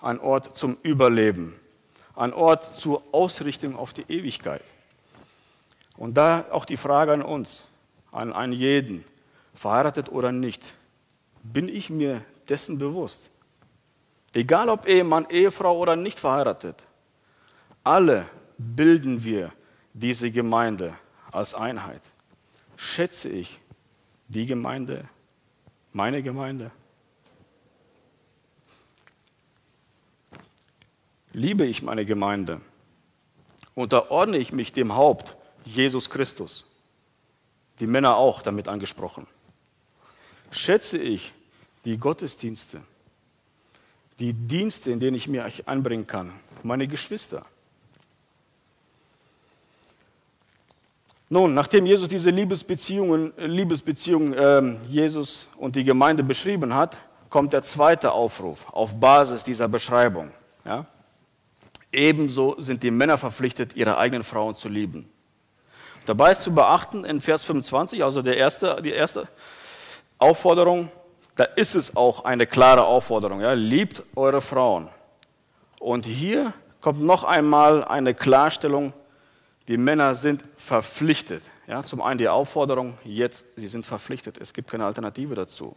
[0.00, 1.54] ein Ort zum Überleben,
[2.14, 4.62] ein Ort zur Ausrichtung auf die Ewigkeit.
[5.96, 7.64] Und da auch die Frage an uns,
[8.12, 9.04] an, an jeden,
[9.54, 10.74] verheiratet oder nicht,
[11.42, 13.30] bin ich mir dessen bewusst?
[14.34, 16.84] Egal ob Ehemann, Ehefrau oder nicht verheiratet,
[17.82, 18.26] alle
[18.58, 19.52] bilden wir
[19.92, 20.94] diese Gemeinde
[21.32, 22.02] als Einheit.
[22.76, 23.58] Schätze ich
[24.28, 25.08] die Gemeinde,
[25.92, 26.70] meine Gemeinde?
[31.32, 32.60] Liebe ich meine Gemeinde?
[33.74, 36.64] Unterordne ich mich dem Haupt, Jesus Christus?
[37.80, 39.26] Die Männer auch damit angesprochen.
[40.50, 41.32] Schätze ich
[41.84, 42.80] die Gottesdienste?
[44.18, 47.44] die Dienste, in denen ich mich einbringen kann, meine Geschwister.
[51.30, 56.96] Nun, nachdem Jesus diese Liebesbeziehungen, Liebesbeziehung äh, Jesus und die Gemeinde beschrieben hat,
[57.28, 60.30] kommt der zweite Aufruf auf Basis dieser Beschreibung.
[60.64, 60.86] Ja?
[61.92, 65.10] Ebenso sind die Männer verpflichtet, ihre eigenen Frauen zu lieben.
[66.06, 69.28] Dabei ist zu beachten in Vers 25, also der erste, die erste
[70.18, 70.90] Aufforderung,
[71.36, 73.40] da ist es auch eine klare Aufforderung.
[73.40, 73.52] Ja?
[73.52, 74.88] Liebt eure Frauen.
[75.78, 78.92] Und hier kommt noch einmal eine Klarstellung,
[79.68, 81.42] die Männer sind verpflichtet.
[81.66, 81.84] Ja?
[81.84, 84.38] Zum einen die Aufforderung, jetzt, sie sind verpflichtet.
[84.38, 85.76] Es gibt keine Alternative dazu.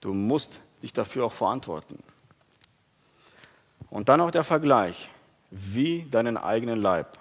[0.00, 1.98] Du musst dich dafür auch verantworten.
[3.90, 5.10] Und dann auch der Vergleich,
[5.50, 7.18] wie deinen eigenen Leib.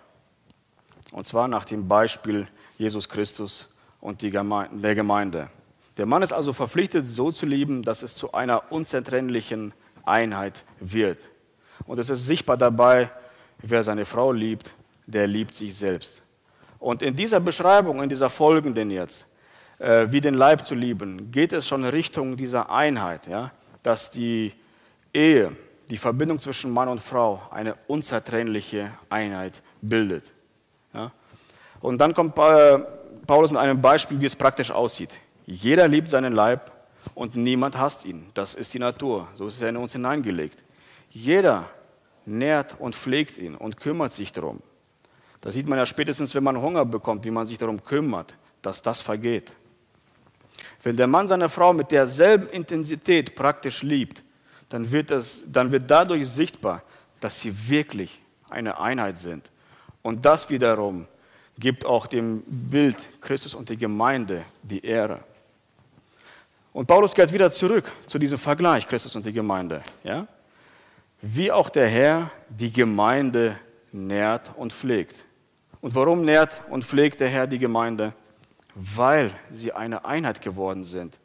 [1.11, 2.47] Und zwar nach dem Beispiel
[2.78, 3.70] Jesus Christus
[4.01, 5.49] und der Gemeinde.
[5.97, 11.20] Der Mann ist also verpflichtet, so zu lieben, dass es zu einer unzertrennlichen Einheit wird.
[11.86, 13.09] Und es ist sichtbar dabei,
[13.59, 14.72] wer seine Frau liebt,
[15.05, 16.22] der liebt sich selbst.
[16.80, 19.26] Und in dieser Beschreibung, in dieser folgenden jetzt,
[19.80, 23.51] äh, wie den Leib zu lieben, geht es schon Richtung dieser Einheit, ja?
[23.84, 24.53] dass die
[25.13, 25.55] Ehe,
[25.89, 30.31] die Verbindung zwischen Mann und Frau eine unzertrennliche Einheit bildet.
[30.93, 31.11] Ja?
[31.79, 32.79] Und dann kommt äh,
[33.27, 35.11] Paulus mit einem Beispiel, wie es praktisch aussieht.
[35.45, 36.71] Jeder liebt seinen Leib
[37.13, 38.25] und niemand hasst ihn.
[38.33, 39.27] Das ist die Natur.
[39.36, 40.63] So ist er in uns hineingelegt.
[41.09, 41.69] Jeder
[42.25, 44.61] nährt und pflegt ihn und kümmert sich darum.
[45.41, 48.81] Das sieht man ja spätestens, wenn man Hunger bekommt, wie man sich darum kümmert, dass
[48.81, 49.53] das vergeht.
[50.81, 54.23] Wenn der Mann seine Frau mit derselben Intensität praktisch liebt,
[54.70, 56.82] dann wird, das, dann wird dadurch sichtbar,
[57.20, 59.49] dass sie wirklich eine Einheit sind.
[60.01, 61.07] Und das wiederum
[61.57, 65.24] gibt auch dem Bild Christus und die Gemeinde die Ehre.
[66.74, 69.82] Und Paulus geht wieder zurück zu diesem Vergleich, Christus und die Gemeinde.
[70.03, 70.28] Ja?
[71.22, 73.57] Wie auch der Herr die Gemeinde
[73.93, 75.24] nährt und pflegt.
[75.80, 78.13] Und warum nährt und pflegt der Herr die Gemeinde?
[78.74, 81.18] Weil sie eine Einheit geworden sind.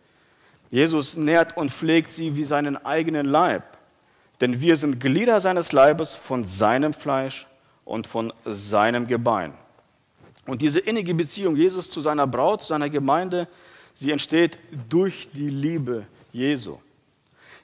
[0.71, 3.63] Jesus nährt und pflegt sie wie seinen eigenen Leib.
[4.41, 7.47] Denn wir sind Glieder seines Leibes von seinem Fleisch
[7.85, 9.53] und von seinem Gebein.
[10.47, 13.49] Und diese innige Beziehung Jesus zu seiner Braut, zu seiner Gemeinde,
[14.01, 14.59] Sie entsteht
[14.89, 16.79] durch die Liebe Jesu.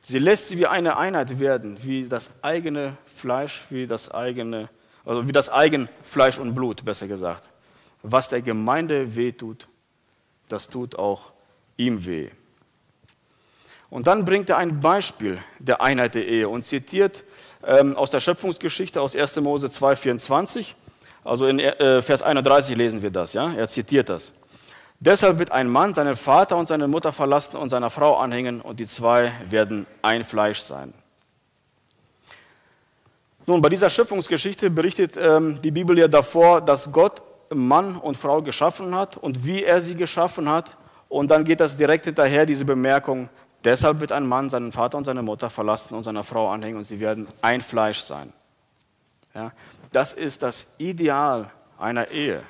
[0.02, 4.68] Sie lässt sie wie eine Einheit werden, wie das eigene Fleisch, wie das eigene,
[5.06, 7.48] also wie das eigen Fleisch und Blut, besser gesagt.
[8.02, 9.66] Was der Gemeinde weh tut,
[10.48, 11.32] das tut auch
[11.78, 12.28] ihm weh.
[13.90, 17.24] Und dann bringt er ein Beispiel der Einheit der Ehe und zitiert
[17.64, 19.36] ähm, aus der Schöpfungsgeschichte aus 1.
[19.36, 20.74] Mose 2,24.
[21.24, 23.52] Also in äh, Vers 31 lesen wir das, ja?
[23.54, 24.32] Er zitiert das.
[24.98, 28.80] Deshalb wird ein Mann seinen Vater und seine Mutter verlassen und seiner Frau anhängen und
[28.80, 30.94] die zwei werden ein Fleisch sein.
[33.44, 37.22] Nun, bei dieser Schöpfungsgeschichte berichtet ähm, die Bibel ja davor, dass Gott
[37.54, 40.76] Mann und Frau geschaffen hat und wie er sie geschaffen hat.
[41.08, 43.28] Und dann geht das direkt hinterher, diese Bemerkung,
[43.66, 46.84] deshalb wird ein Mann seinen Vater und seine Mutter verlassen und seiner Frau anhängen und
[46.84, 48.32] sie werden ein Fleisch sein.
[49.34, 49.52] Ja,
[49.92, 52.42] das ist das Ideal einer Ehe,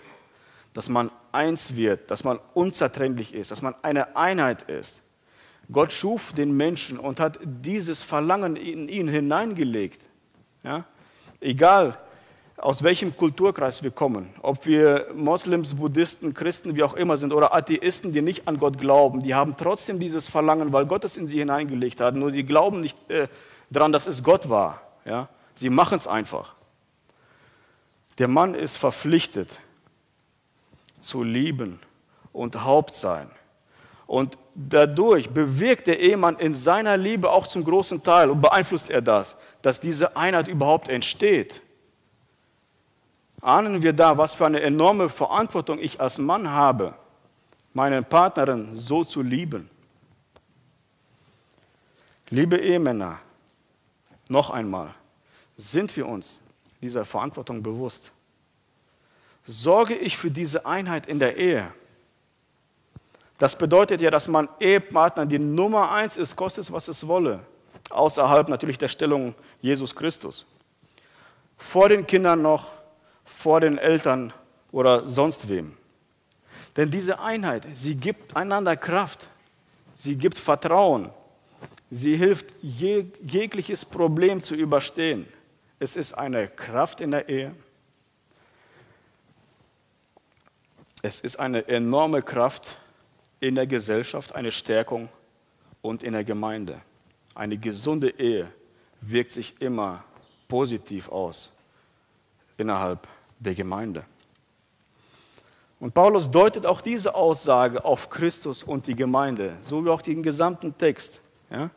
[0.73, 5.03] dass man eins wird, dass man unzertrennlich ist, dass man eine Einheit ist.
[5.73, 10.03] Gott schuf den Menschen und hat dieses Verlangen in ihn hineingelegt.
[10.63, 10.85] Ja?
[11.41, 11.99] Egal,
[12.59, 17.55] aus welchem Kulturkreis wir kommen, ob wir Moslems, Buddhisten, Christen, wie auch immer sind, oder
[17.55, 21.27] Atheisten, die nicht an Gott glauben, die haben trotzdem dieses Verlangen, weil Gott es in
[21.27, 22.15] sie hineingelegt hat.
[22.15, 23.29] Nur sie glauben nicht äh,
[23.69, 24.81] daran, dass es Gott war.
[25.05, 25.29] Ja?
[25.55, 26.55] Sie machen es einfach.
[28.19, 29.61] Der Mann ist verpflichtet,
[31.03, 31.79] zu lieben
[32.33, 33.31] und Haupt sein.
[34.07, 39.03] Und dadurch bewirkt der Ehemann in seiner Liebe auch zum großen Teil und beeinflusst er
[39.03, 41.61] das, dass diese Einheit überhaupt entsteht.
[43.41, 46.95] Ahnen wir da, was für eine enorme Verantwortung ich als Mann habe,
[47.75, 49.71] meine Partnerin so zu lieben.
[52.31, 53.21] Liebe Ehemänner,
[54.29, 54.95] noch einmal,
[55.57, 56.39] sind wir uns
[56.83, 58.13] dieser Verantwortung bewusst?
[59.45, 61.73] Sorge ich für diese Einheit in der Ehe?
[63.39, 67.41] Das bedeutet ja, dass man Ehepartner die Nummer eins ist, kostet es, was es wolle.
[67.91, 70.47] Außerhalb natürlich der Stellung Jesus Christus.
[71.57, 72.71] Vor den Kindern noch,
[73.47, 74.33] vor den Eltern
[74.73, 75.77] oder sonst wem.
[76.77, 79.29] Denn diese Einheit, sie gibt einander Kraft,
[79.95, 81.11] sie gibt Vertrauen,
[81.89, 85.29] sie hilft jeg jegliches Problem zu überstehen.
[85.79, 87.55] Es ist eine Kraft in der Ehe.
[91.03, 92.77] Es ist eine enorme Kraft
[93.39, 95.09] in der Gesellschaft, eine Stärkung
[95.83, 96.81] und in der Gemeinde.
[97.33, 98.49] Eine gesunde Ehe
[99.01, 100.03] wirkt sich immer
[100.49, 101.53] positiv aus
[102.59, 103.07] innerhalb
[103.39, 104.05] der Gemeinde.
[105.79, 110.23] Und Paulus deutet auch diese Aussage auf Christus und die Gemeinde, so wie auch den
[110.23, 111.21] gesamten Text.
[111.51, 111.71] Ja?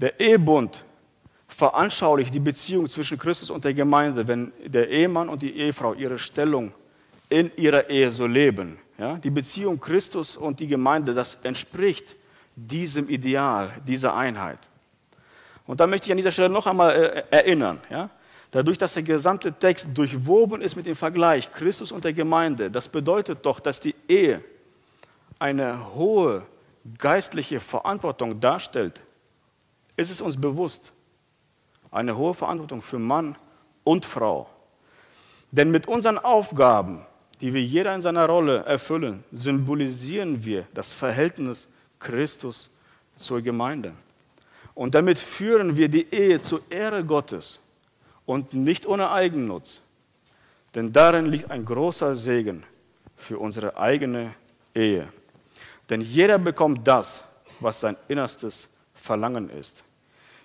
[0.00, 0.84] Der Ehebund
[1.46, 6.18] veranschaulicht die Beziehung zwischen Christus und der Gemeinde, wenn der Ehemann und die Ehefrau ihre
[6.18, 6.72] Stellung
[7.28, 8.78] in ihrer Ehe so leben.
[8.98, 9.16] Ja?
[9.16, 12.16] Die Beziehung Christus und die Gemeinde, das entspricht
[12.56, 14.58] diesem Ideal, dieser Einheit.
[15.66, 17.80] Und da möchte ich an dieser Stelle noch einmal äh, erinnern.
[17.88, 18.10] Ja?
[18.54, 22.86] Dadurch, dass der gesamte Text durchwoben ist mit dem Vergleich Christus und der Gemeinde, das
[22.86, 24.44] bedeutet doch, dass die Ehe
[25.40, 26.46] eine hohe
[26.96, 29.00] geistliche Verantwortung darstellt.
[29.96, 30.92] Ist es uns bewusst?
[31.90, 33.34] Eine hohe Verantwortung für Mann
[33.82, 34.48] und Frau.
[35.50, 37.04] Denn mit unseren Aufgaben,
[37.40, 41.66] die wir jeder in seiner Rolle erfüllen, symbolisieren wir das Verhältnis
[41.98, 42.70] Christus
[43.16, 43.94] zur Gemeinde.
[44.76, 47.58] Und damit führen wir die Ehe zur Ehre Gottes
[48.26, 49.80] und nicht ohne Eigennutz.
[50.74, 52.64] Denn darin liegt ein großer Segen
[53.16, 54.34] für unsere eigene
[54.74, 55.08] Ehe.
[55.88, 57.24] Denn jeder bekommt das,
[57.60, 59.84] was sein innerstes Verlangen ist.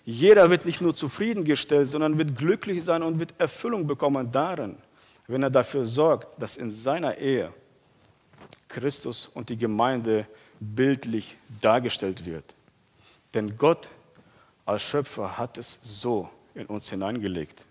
[0.05, 4.77] Jeder wird nicht nur zufriedengestellt, sondern wird glücklich sein und wird Erfüllung bekommen darin,
[5.27, 7.53] wenn er dafür sorgt, dass in seiner Ehe
[8.67, 10.25] Christus und die Gemeinde
[10.59, 12.43] bildlich dargestellt wird.
[13.33, 13.89] Denn Gott
[14.65, 17.65] als Schöpfer hat es so in uns hineingelegt.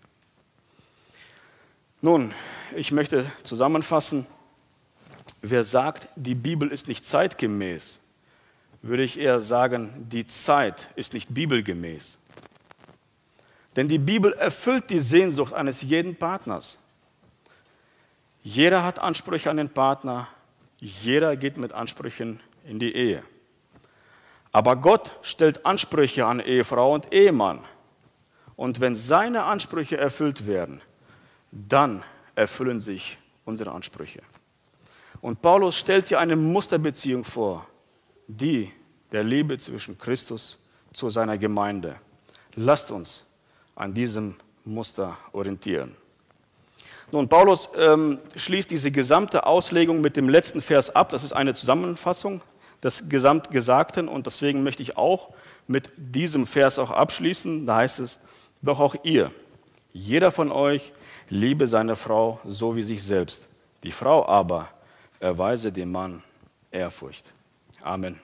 [2.01, 2.33] Nun,
[2.77, 4.25] ich möchte zusammenfassen,
[5.43, 7.99] wer sagt, die Bibel ist nicht zeitgemäß,
[8.83, 12.19] würde ich eher sagen, die Zeit ist nicht bibelgemäß.
[13.75, 16.79] Denn die Bibel erfüllt die Sehnsucht eines jeden Partners.
[18.45, 20.29] Jeder hat Ansprüche an den Partner,
[20.79, 23.25] jeder geht mit Ansprüchen in die Ehe.
[24.53, 27.65] Aber Gott stellt Ansprüche an Ehefrau und Ehemann.
[28.55, 30.81] Und wenn seine Ansprüche erfüllt werden,
[31.51, 32.03] dann
[32.35, 34.23] erfüllen sich unsere Ansprüche.
[35.21, 37.67] Und Paulus stellt hier eine Musterbeziehung vor,
[38.27, 38.71] die
[39.11, 40.59] der Liebe zwischen Christus
[40.93, 41.97] zu seiner Gemeinde.
[42.55, 43.25] Lasst uns
[43.75, 45.97] an diesem Muster orientieren.
[47.11, 51.09] Nun, Paulus ähm, schließt diese gesamte Auslegung mit dem letzten Vers ab.
[51.09, 52.43] Das ist eine Zusammenfassung
[52.83, 55.31] des Gesamtgesagten und deswegen möchte ich auch
[55.67, 57.65] mit diesem Vers auch abschließen.
[57.67, 58.19] Da heißt es,
[58.61, 59.31] doch auch ihr,
[59.93, 60.93] jeder von euch
[61.31, 63.49] liebe seine Frau so wie sich selbst.
[63.83, 64.69] Die Frau aber
[65.21, 66.23] erweise dem Mann
[66.71, 67.33] Ehrfurcht.
[67.83, 68.21] Amen.